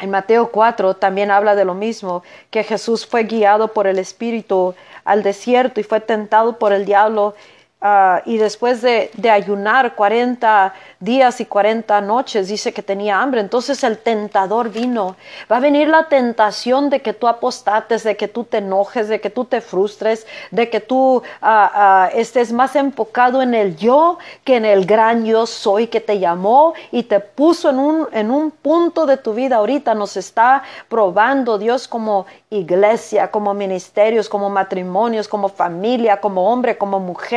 en 0.00 0.10
Mateo 0.10 0.50
4 0.50 0.94
también 0.94 1.30
habla 1.30 1.54
de 1.54 1.64
lo 1.64 1.74
mismo, 1.74 2.22
que 2.50 2.64
Jesús 2.64 3.06
fue 3.06 3.24
guiado 3.24 3.68
por 3.68 3.86
el 3.86 3.98
Espíritu 3.98 4.74
al 5.04 5.22
desierto 5.22 5.80
y 5.80 5.84
fue 5.84 6.00
tentado 6.00 6.58
por 6.58 6.72
el 6.72 6.84
diablo 6.84 7.34
Ah, 7.80 8.22
y 8.26 8.38
después 8.38 8.82
de, 8.82 9.08
de, 9.14 9.30
ayunar 9.30 9.94
40 9.94 10.74
días 11.00 11.40
y 11.40 11.46
40 11.46 12.00
noches, 12.00 12.48
dice 12.48 12.72
que 12.72 12.82
tenía 12.82 13.20
hambre. 13.20 13.40
Entonces 13.40 13.84
el 13.84 13.98
tentador 13.98 14.70
vino. 14.70 15.16
Va 15.50 15.58
a 15.58 15.60
venir 15.60 15.88
la 15.88 16.08
tentación 16.08 16.90
de 16.90 17.00
que 17.00 17.12
tú 17.12 17.28
apostates, 17.28 18.04
de 18.04 18.16
que 18.16 18.28
tú 18.28 18.44
te 18.44 18.58
enojes, 18.58 19.08
de 19.08 19.20
que 19.20 19.30
tú 19.30 19.44
te 19.44 19.60
frustres, 19.60 20.26
de 20.50 20.68
que 20.70 20.80
tú 20.80 21.22
ah, 21.40 21.70
ah, 21.74 22.10
estés 22.14 22.52
más 22.52 22.74
enfocado 22.76 23.42
en 23.42 23.54
el 23.54 23.76
yo 23.76 24.18
que 24.44 24.56
en 24.56 24.64
el 24.64 24.86
gran 24.86 25.24
yo 25.24 25.46
soy 25.46 25.86
que 25.86 26.00
te 26.00 26.18
llamó 26.18 26.74
y 26.90 27.04
te 27.04 27.20
puso 27.20 27.70
en 27.70 27.78
un, 27.78 28.08
en 28.12 28.30
un 28.30 28.50
punto 28.50 29.06
de 29.06 29.16
tu 29.16 29.34
vida. 29.34 29.56
Ahorita 29.56 29.94
nos 29.94 30.16
está 30.16 30.62
probando 30.88 31.58
Dios 31.58 31.86
como 31.86 32.26
iglesia, 32.50 33.30
como 33.30 33.54
ministerios, 33.54 34.28
como 34.28 34.50
matrimonios, 34.50 35.28
como 35.28 35.48
familia, 35.48 36.20
como 36.20 36.50
hombre, 36.50 36.76
como 36.76 36.98
mujer 36.98 37.28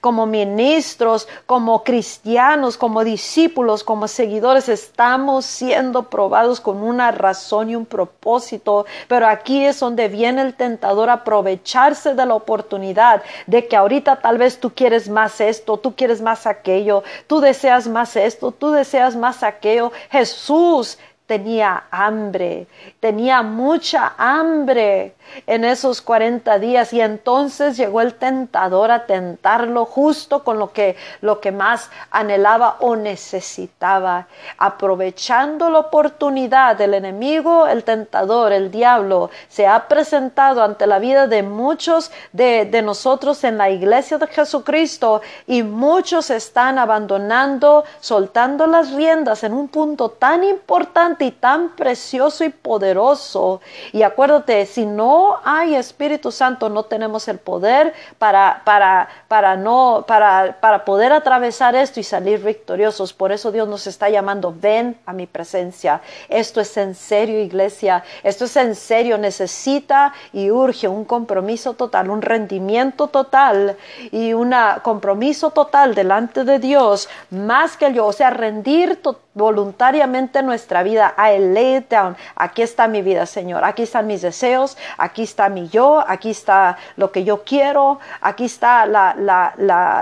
como 0.00 0.26
ministros, 0.26 1.28
como 1.46 1.82
cristianos, 1.82 2.76
como 2.76 2.85
discípulos, 3.04 3.84
como 3.84 4.08
seguidores, 4.08 4.68
estamos 4.68 5.44
siendo 5.44 6.10
probados 6.10 6.60
con 6.60 6.82
una 6.82 7.10
razón 7.10 7.70
y 7.70 7.76
un 7.76 7.86
propósito. 7.86 8.86
Pero 9.08 9.26
aquí 9.26 9.64
es 9.64 9.80
donde 9.80 10.08
viene 10.08 10.42
el 10.42 10.54
tentador 10.54 11.10
aprovecharse 11.10 12.14
de 12.14 12.26
la 12.26 12.34
oportunidad 12.34 13.22
de 13.46 13.66
que 13.68 13.76
ahorita 13.76 14.20
tal 14.20 14.38
vez 14.38 14.58
tú 14.60 14.70
quieres 14.74 15.08
más 15.08 15.40
esto, 15.40 15.76
tú 15.76 15.94
quieres 15.94 16.20
más 16.20 16.46
aquello, 16.46 17.02
tú 17.26 17.40
deseas 17.40 17.86
más 17.88 18.16
esto, 18.16 18.52
tú 18.52 18.70
deseas 18.70 19.16
más 19.16 19.42
aquello. 19.42 19.92
Jesús 20.10 20.98
tenía 21.26 21.84
hambre, 21.90 22.68
tenía 23.00 23.42
mucha 23.42 24.14
hambre 24.16 25.14
en 25.46 25.64
esos 25.64 26.00
40 26.00 26.60
días 26.60 26.92
y 26.92 27.00
entonces 27.00 27.76
llegó 27.76 28.00
el 28.00 28.14
tentador 28.14 28.92
a 28.92 29.06
tentarlo 29.06 29.84
justo 29.84 30.44
con 30.44 30.60
lo 30.60 30.72
que 30.72 30.96
lo 31.20 31.40
que 31.40 31.50
más 31.50 31.90
anhelaba 32.12 32.76
o 32.78 32.94
necesitaba. 32.94 34.28
Aprovechando 34.56 35.68
la 35.68 35.80
oportunidad 35.80 36.76
del 36.76 36.94
enemigo 36.94 37.66
el 37.66 37.82
tentador 37.82 38.52
el 38.52 38.70
diablo 38.70 39.30
se 39.48 39.66
ha 39.66 39.88
presentado 39.88 40.62
ante 40.62 40.86
la 40.86 41.00
vida 41.00 41.26
de 41.26 41.42
muchos 41.42 42.12
de, 42.32 42.66
de 42.66 42.82
nosotros 42.82 43.42
en 43.42 43.58
la 43.58 43.68
iglesia 43.68 44.18
de 44.18 44.28
Jesucristo 44.28 45.22
y 45.48 45.64
muchos 45.64 46.30
están 46.30 46.78
abandonando 46.78 47.84
soltando 47.98 48.68
las 48.68 48.92
riendas 48.92 49.42
en 49.42 49.52
un 49.52 49.66
punto 49.66 50.10
tan 50.10 50.44
importante 50.44 51.15
y 51.24 51.30
tan 51.30 51.70
precioso 51.70 52.44
y 52.44 52.50
poderoso 52.50 53.60
y 53.92 54.02
acuérdate 54.02 54.66
si 54.66 54.86
no 54.86 55.38
hay 55.44 55.74
Espíritu 55.74 56.30
Santo, 56.32 56.68
no 56.68 56.84
tenemos 56.84 57.28
el 57.28 57.38
poder 57.38 57.94
para, 58.18 58.62
para, 58.64 59.08
para, 59.28 59.56
no, 59.56 60.04
para, 60.06 60.56
para 60.60 60.84
poder 60.84 61.12
atravesar 61.12 61.74
esto 61.74 62.00
y 62.00 62.02
salir 62.02 62.42
victoriosos. 62.42 63.12
Por 63.12 63.32
eso 63.32 63.52
Dios 63.52 63.68
nos 63.68 63.86
está 63.86 64.08
llamando, 64.08 64.54
ven 64.58 64.98
a 65.06 65.12
mi 65.12 65.26
presencia. 65.26 66.00
Esto 66.28 66.60
es 66.60 66.76
en 66.76 66.94
serio, 66.94 67.40
iglesia. 67.40 68.04
Esto 68.22 68.44
es 68.46 68.56
en 68.56 68.74
serio. 68.74 69.18
Necesita 69.18 70.12
y 70.32 70.50
urge 70.50 70.88
un 70.88 71.04
compromiso 71.04 71.74
total, 71.74 72.10
un 72.10 72.22
rendimiento 72.22 73.08
total 73.08 73.76
y 74.10 74.32
un 74.32 74.54
compromiso 74.82 75.50
total 75.50 75.94
delante 75.94 76.44
de 76.44 76.58
Dios, 76.58 77.08
más 77.30 77.76
que 77.76 77.92
yo. 77.92 78.06
O 78.06 78.12
sea, 78.12 78.30
rendir 78.30 79.00
voluntariamente 79.34 80.42
nuestra 80.42 80.82
vida. 80.82 81.05
I 81.16 81.38
lay 81.38 81.76
it 81.76 81.90
down. 81.90 82.16
Aquí 82.34 82.62
está 82.62 82.88
mi 82.88 83.02
vida, 83.02 83.26
Señor. 83.26 83.64
Aquí 83.64 83.82
están 83.82 84.06
mis 84.06 84.22
deseos 84.22 84.76
aquí 84.96 85.22
está 85.22 85.48
mi 85.48 85.68
yo, 85.68 86.02
aquí 86.06 86.30
está 86.30 86.78
lo 86.96 87.10
que 87.12 87.24
yo 87.24 87.44
quiero, 87.44 87.98
aquí 88.20 88.44
está 88.44 88.86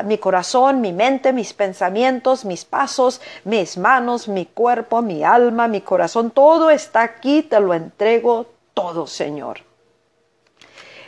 mi 0.05 0.19
corazón, 0.19 0.81
mi 0.81 0.93
mente, 0.93 1.33
mis 1.33 1.53
pensamientos, 1.53 2.45
mis 2.45 2.65
pasos, 2.65 3.21
mis 3.45 3.77
manos, 3.77 4.29
mi 4.29 4.47
cuerpo, 4.47 5.03
mi 5.03 5.25
alma, 5.25 5.69
mi 5.69 5.81
corazón, 5.81 6.31
todo 6.31 6.71
está 6.71 7.03
aquí, 7.03 7.43
te 7.43 7.61
lo 7.61 7.75
entrego 7.75 8.47
todo, 8.75 9.07
Señor. 9.07 9.74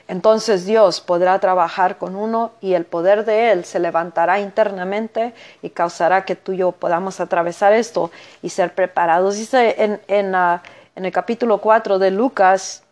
Entonces 0.08 0.66
Dios 0.66 1.00
podrá 1.00 1.38
trabajar 1.40 1.98
con 1.98 2.14
uno 2.14 2.52
y 2.60 2.74
el 2.74 2.84
poder 2.84 3.24
de 3.24 3.50
Él 3.50 3.64
se 3.64 3.80
levantará 3.80 4.38
internamente 4.38 5.34
y 5.62 5.70
causará 5.70 6.24
que 6.24 6.36
tú 6.36 6.52
y 6.52 6.58
yo 6.58 6.72
podamos 6.72 7.18
atravesar 7.18 7.72
esto 7.72 8.12
y 8.40 8.50
ser 8.50 8.74
preparados. 8.74 9.36
Dice 9.36 10.00
en, 10.08 10.34
ah, 10.34 10.62
el 10.94 11.12
capítulo 11.12 11.58
4 11.58 11.98
de 11.98 12.12
Lucas, 12.12 12.84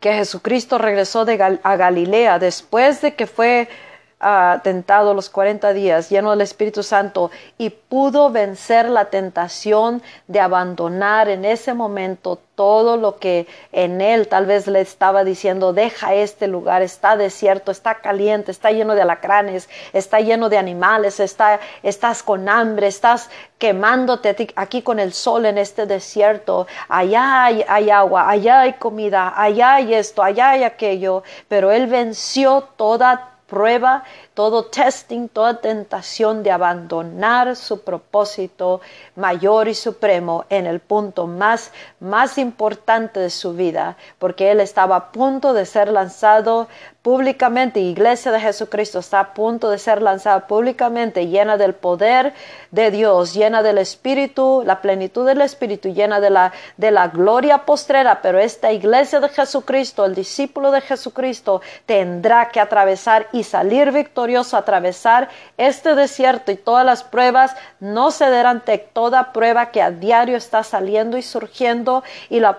que 0.00 0.14
Jesucristo 0.14 0.78
regresó 0.78 1.24
de 1.24 1.60
a 1.62 1.76
Galilea 1.76 2.38
después 2.38 3.02
de 3.02 3.14
que 3.14 3.26
fue 3.26 3.68
ah, 4.20 4.60
tentado 4.62 5.14
los 5.14 5.30
40 5.30 5.72
días, 5.72 6.10
lleno 6.10 6.30
del 6.30 6.42
Espíritu 6.42 6.82
Santo, 6.82 7.30
y 7.58 7.70
pudo 7.70 8.30
vencer 8.30 8.88
la 8.88 9.06
tentación 9.06 10.02
de 10.28 10.40
abandonar 10.40 11.28
en 11.28 11.44
ese 11.44 11.74
momento 11.74 12.38
todo 12.60 12.98
lo 12.98 13.16
que 13.16 13.46
en 13.72 14.02
él 14.02 14.28
tal 14.28 14.44
vez 14.44 14.66
le 14.66 14.82
estaba 14.82 15.24
diciendo, 15.24 15.72
deja 15.72 16.12
este 16.12 16.46
lugar, 16.46 16.82
está 16.82 17.16
desierto, 17.16 17.72
está 17.72 18.02
caliente, 18.02 18.50
está 18.50 18.70
lleno 18.70 18.94
de 18.94 19.00
alacranes, 19.00 19.70
está 19.94 20.20
lleno 20.20 20.50
de 20.50 20.58
animales, 20.58 21.20
está, 21.20 21.58
estás 21.82 22.22
con 22.22 22.50
hambre, 22.50 22.86
estás 22.86 23.30
quemándote 23.56 24.52
aquí 24.56 24.82
con 24.82 24.98
el 24.98 25.14
sol 25.14 25.46
en 25.46 25.56
este 25.56 25.86
desierto, 25.86 26.66
allá 26.88 27.44
hay 27.44 27.88
agua, 27.88 28.28
allá 28.28 28.60
hay 28.60 28.74
comida, 28.74 29.32
allá 29.34 29.76
hay 29.76 29.94
esto, 29.94 30.22
allá 30.22 30.50
hay 30.50 30.64
aquello, 30.64 31.22
pero 31.48 31.72
él 31.72 31.86
venció 31.86 32.68
toda 32.76 33.29
prueba, 33.50 34.04
todo 34.32 34.64
testing, 34.64 35.28
toda 35.28 35.60
tentación 35.60 36.42
de 36.42 36.52
abandonar 36.52 37.56
su 37.56 37.82
propósito 37.82 38.80
mayor 39.16 39.68
y 39.68 39.74
supremo 39.74 40.46
en 40.48 40.66
el 40.66 40.80
punto 40.80 41.26
más, 41.26 41.72
más 41.98 42.38
importante 42.38 43.20
de 43.20 43.30
su 43.30 43.52
vida, 43.52 43.96
porque 44.18 44.52
él 44.52 44.60
estaba 44.60 44.96
a 44.96 45.12
punto 45.12 45.52
de 45.52 45.66
ser 45.66 45.88
lanzado 45.88 46.68
públicamente, 47.02 47.80
Iglesia 47.80 48.30
de 48.30 48.40
Jesucristo 48.40 48.98
está 48.98 49.20
a 49.20 49.32
punto 49.32 49.70
de 49.70 49.78
ser 49.78 50.02
lanzada 50.02 50.46
públicamente, 50.46 51.28
llena 51.28 51.56
del 51.56 51.72
poder 51.72 52.34
de 52.70 52.90
Dios, 52.90 53.32
llena 53.32 53.62
del 53.62 53.78
Espíritu, 53.78 54.62
la 54.66 54.82
plenitud 54.82 55.26
del 55.26 55.40
Espíritu, 55.40 55.88
llena 55.88 56.20
de 56.20 56.28
la, 56.28 56.52
de 56.76 56.90
la 56.90 57.08
gloria 57.08 57.64
postrera, 57.64 58.20
pero 58.20 58.38
esta 58.38 58.72
Iglesia 58.72 59.20
de 59.20 59.30
Jesucristo, 59.30 60.04
el 60.04 60.14
discípulo 60.14 60.70
de 60.70 60.82
Jesucristo, 60.82 61.62
tendrá 61.86 62.50
que 62.50 62.60
atravesar 62.60 63.28
y 63.32 63.44
salir 63.44 63.92
victorioso, 63.92 64.58
atravesar 64.58 65.30
este 65.56 65.94
desierto 65.94 66.52
y 66.52 66.56
todas 66.56 66.84
las 66.84 67.02
pruebas 67.02 67.56
no 67.80 68.10
cederán 68.10 68.50
ante 68.50 68.78
toda 68.78 69.32
prueba 69.32 69.70
que 69.70 69.80
a 69.80 69.90
diario 69.90 70.36
está 70.36 70.62
saliendo 70.64 71.16
y 71.16 71.22
surgiendo 71.22 72.02
y 72.28 72.40
la, 72.40 72.56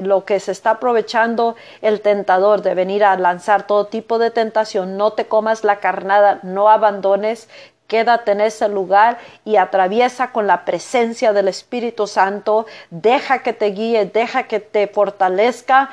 lo 0.00 0.24
que 0.24 0.40
se 0.40 0.52
está 0.52 0.70
aprovechando 0.70 1.54
el 1.80 2.00
tentador 2.00 2.62
de 2.62 2.74
venir 2.74 3.04
a 3.04 3.13
lanzar 3.20 3.66
todo 3.66 3.86
tipo 3.86 4.18
de 4.18 4.30
tentación, 4.30 4.96
no 4.96 5.12
te 5.12 5.26
comas 5.26 5.64
la 5.64 5.76
carnada, 5.76 6.40
no 6.42 6.68
abandones, 6.68 7.48
quédate 7.86 8.32
en 8.32 8.40
ese 8.40 8.68
lugar 8.68 9.18
y 9.44 9.56
atraviesa 9.56 10.32
con 10.32 10.46
la 10.46 10.64
presencia 10.64 11.32
del 11.32 11.48
Espíritu 11.48 12.06
Santo, 12.06 12.66
deja 12.90 13.42
que 13.42 13.52
te 13.52 13.66
guíe, 13.66 14.06
deja 14.06 14.44
que 14.44 14.60
te 14.60 14.88
fortalezca, 14.88 15.90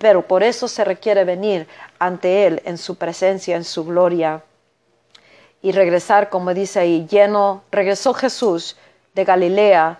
pero 0.00 0.26
por 0.26 0.42
eso 0.42 0.68
se 0.68 0.84
requiere 0.84 1.24
venir 1.24 1.66
ante 1.98 2.46
Él 2.46 2.62
en 2.64 2.78
su 2.78 2.96
presencia, 2.96 3.56
en 3.56 3.64
su 3.64 3.84
gloria. 3.84 4.42
Y 5.62 5.72
regresar, 5.72 6.30
como 6.30 6.54
dice 6.54 6.80
ahí, 6.80 7.06
lleno, 7.10 7.62
regresó 7.70 8.14
Jesús 8.14 8.76
de 9.14 9.24
Galilea 9.24 9.98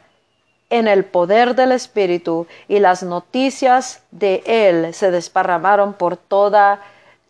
en 0.70 0.88
el 0.88 1.04
poder 1.04 1.54
del 1.54 1.72
Espíritu 1.72 2.46
y 2.68 2.78
las 2.78 3.02
noticias 3.02 4.02
de 4.10 4.42
Él 4.46 4.94
se 4.94 5.10
desparramaron 5.10 5.92
por 5.92 6.16
toda 6.16 6.80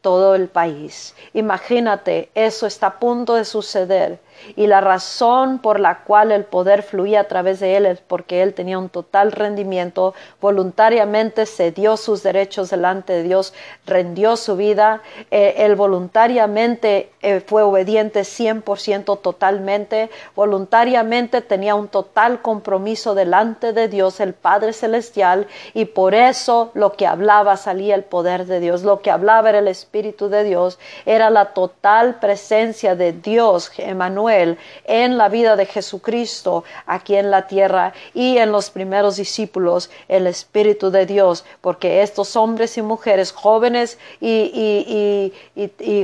todo 0.01 0.35
el 0.35 0.49
país. 0.49 1.15
Imagínate, 1.35 2.31
eso 2.35 2.67
está 2.67 2.87
a 2.87 2.99
punto 2.99 3.35
de 3.35 3.45
suceder 3.45 4.19
y 4.57 4.67
la 4.67 4.81
razón 4.81 5.59
por 5.59 5.81
la 5.81 6.01
cual 6.01 6.33
el 6.33 6.45
poder 6.45 6.83
fluía 6.83 7.21
a 7.21 7.25
través 7.25 7.61
de 7.61 7.77
él 7.77 7.87
es 7.87 8.01
porque 8.01 8.43
él 8.43 8.55
tenía 8.55 8.79
un 8.79 8.89
total 8.89 9.33
rendimiento, 9.33 10.15
voluntariamente 10.41 11.47
cedió 11.47 11.97
sus 11.97 12.23
derechos 12.23 12.71
delante 12.71 13.13
de 13.13 13.23
Dios, 13.23 13.55
rendió 13.87 14.37
su 14.37 14.57
vida, 14.57 15.03
eh, 15.31 15.55
él 15.59 15.77
voluntariamente 15.77 17.11
eh, 17.23 17.41
fue 17.41 17.63
obediente 17.63 18.21
100% 18.21 19.21
totalmente, 19.21 20.11
voluntariamente 20.35 21.43
tenía 21.43 21.75
un 21.75 21.89
total 21.89 22.43
compromiso 22.43 23.15
delante 23.15 23.73
de 23.73 23.89
Dios, 23.89 24.21
el 24.21 24.35
Padre 24.35 24.73
Celestial, 24.73 25.47
y 25.75 25.85
por 25.87 26.15
eso 26.15 26.71
lo 26.75 26.93
que 26.93 27.07
hablaba 27.07 27.57
salía 27.57 27.95
el 27.95 28.05
poder 28.05 28.47
de 28.47 28.61
Dios, 28.61 28.83
lo 28.83 29.01
que 29.01 29.11
hablaba 29.11 29.51
era 29.51 29.59
el 29.59 29.69
Espíritu 29.69 30.29
de 30.29 30.45
Dios, 30.45 30.79
era 31.05 31.31
la 31.31 31.53
total 31.53 32.19
presencia 32.21 32.95
de 32.95 33.13
Dios, 33.13 33.71
Emanuel, 33.77 34.30
en 34.31 35.19
la 35.19 35.29
vida 35.29 35.57
de 35.57 35.67
Jesucristo 35.67 36.65
aquí 36.87 37.17
en 37.17 37.31
la 37.31 37.47
tierra 37.47 37.93
y 38.15 38.39
en 38.39 38.53
los 38.53 38.71
primeros 38.71 39.17
discípulos 39.17 39.91
el 40.09 40.27
Espíritu 40.27 40.91
de 40.91 41.07
Dios, 41.07 41.45
porque 41.61 42.03
estos 42.03 42.37
hombres 42.37 42.79
y 42.79 42.83
mujeres 42.83 43.33
jóvenes 43.33 43.99
y, 44.21 45.33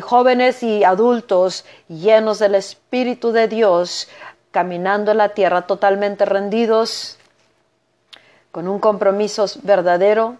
jóvenes 0.02 0.62
y 0.62 0.84
adultos 0.84 1.64
llenos 1.88 2.38
del 2.38 2.54
Espíritu 2.54 3.32
de 3.32 3.48
Dios, 3.48 4.08
caminando 4.50 5.12
en 5.12 5.18
la 5.18 5.30
tierra 5.30 5.62
totalmente 5.66 6.24
rendidos, 6.24 7.18
con 8.52 8.68
un 8.68 8.78
compromiso 8.78 9.44
verdadero 9.62 10.36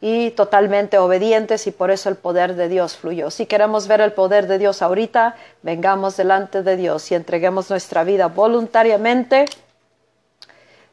y 0.00 0.30
totalmente 0.30 0.98
obedientes 0.98 1.66
y 1.66 1.72
por 1.72 1.90
eso 1.90 2.08
el 2.08 2.16
poder 2.16 2.54
de 2.54 2.68
Dios 2.68 2.96
fluyó. 2.96 3.30
Si 3.30 3.46
queremos 3.46 3.88
ver 3.88 4.00
el 4.00 4.12
poder 4.12 4.46
de 4.46 4.58
Dios 4.58 4.80
ahorita, 4.80 5.34
vengamos 5.62 6.16
delante 6.16 6.62
de 6.62 6.76
Dios 6.76 7.10
y 7.10 7.14
entreguemos 7.16 7.68
nuestra 7.70 8.04
vida 8.04 8.28
voluntariamente, 8.28 9.46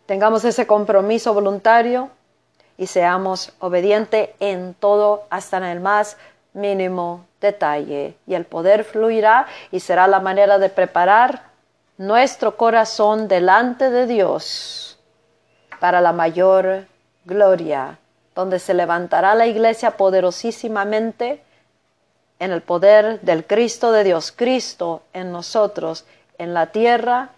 tengamos 0.08 0.44
ese 0.44 0.66
compromiso 0.66 1.34
voluntario 1.34 2.10
y 2.78 2.88
seamos 2.88 3.54
obedientes 3.60 4.30
en 4.40 4.74
todo, 4.74 5.26
hasta 5.30 5.58
en 5.58 5.66
el 5.66 5.80
más 5.80 6.18
mínimo 6.54 7.26
detalle. 7.40 8.18
Y 8.26 8.34
el 8.34 8.46
poder 8.46 8.84
fluirá 8.84 9.46
y 9.72 9.80
será 9.82 10.08
la 10.08 10.20
manera 10.20 10.58
de 10.58 10.70
preparar 10.70 11.44
nuestro 11.98 12.58
corazón 12.58 13.28
delante 13.28 13.90
de 13.92 14.08
Dios 14.08 15.00
para 15.80 16.02
la 16.02 16.12
mayor 16.12 16.88
gloria 17.24 18.00
donde 18.36 18.60
se 18.60 18.74
levantará 18.74 19.34
la 19.34 19.48
iglesia 19.48 19.92
poderosísimamente 19.92 21.42
en 22.40 22.52
el 22.52 22.62
poder 22.62 23.22
del 23.22 23.46
Cristo 23.46 23.92
de 23.92 24.04
Dios, 24.04 24.32
Cristo 24.32 25.04
en 25.14 25.32
nosotros, 25.32 26.06
en 26.38 26.54
la 26.54 26.68
tierra, 26.68 27.30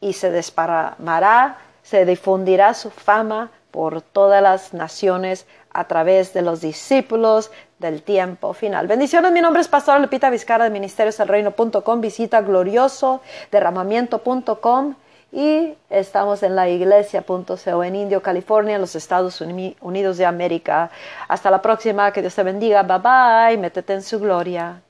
y 0.00 0.12
se 0.12 0.30
desparramará, 0.30 1.58
se 1.82 2.04
difundirá 2.04 2.74
su 2.74 2.90
fama 2.90 3.50
por 3.70 4.00
todas 4.00 4.42
las 4.42 4.72
naciones 4.72 5.46
a 5.72 5.88
través 5.88 6.32
de 6.32 6.42
los 6.42 6.60
discípulos 6.60 7.50
del 7.80 8.02
tiempo 8.02 8.52
final. 8.52 8.86
Bendiciones, 8.86 9.32
mi 9.32 9.40
nombre 9.40 9.60
es 9.60 9.68
Pastor 9.68 10.00
Lupita 10.00 10.30
Vizcara 10.30 10.64
de 10.64 10.70
Ministeriosdelreino.com, 10.70 12.00
visita 12.00 12.40
glorioso 12.42 13.20
derramamiento.com 13.50 14.94
y 15.34 15.74
estamos 15.90 16.44
en 16.44 16.54
la 16.54 16.68
iglesia.co 16.68 17.82
en 17.84 17.96
Indio, 17.96 18.22
California, 18.22 18.76
en 18.76 18.80
los 18.80 18.94
Estados 18.94 19.40
Unidos 19.40 20.16
de 20.16 20.26
América. 20.26 20.90
Hasta 21.26 21.50
la 21.50 21.60
próxima, 21.60 22.12
que 22.12 22.20
Dios 22.20 22.36
te 22.36 22.44
bendiga, 22.44 22.84
bye 22.84 22.98
bye, 22.98 23.58
métete 23.58 23.94
en 23.94 24.02
su 24.02 24.20
gloria. 24.20 24.83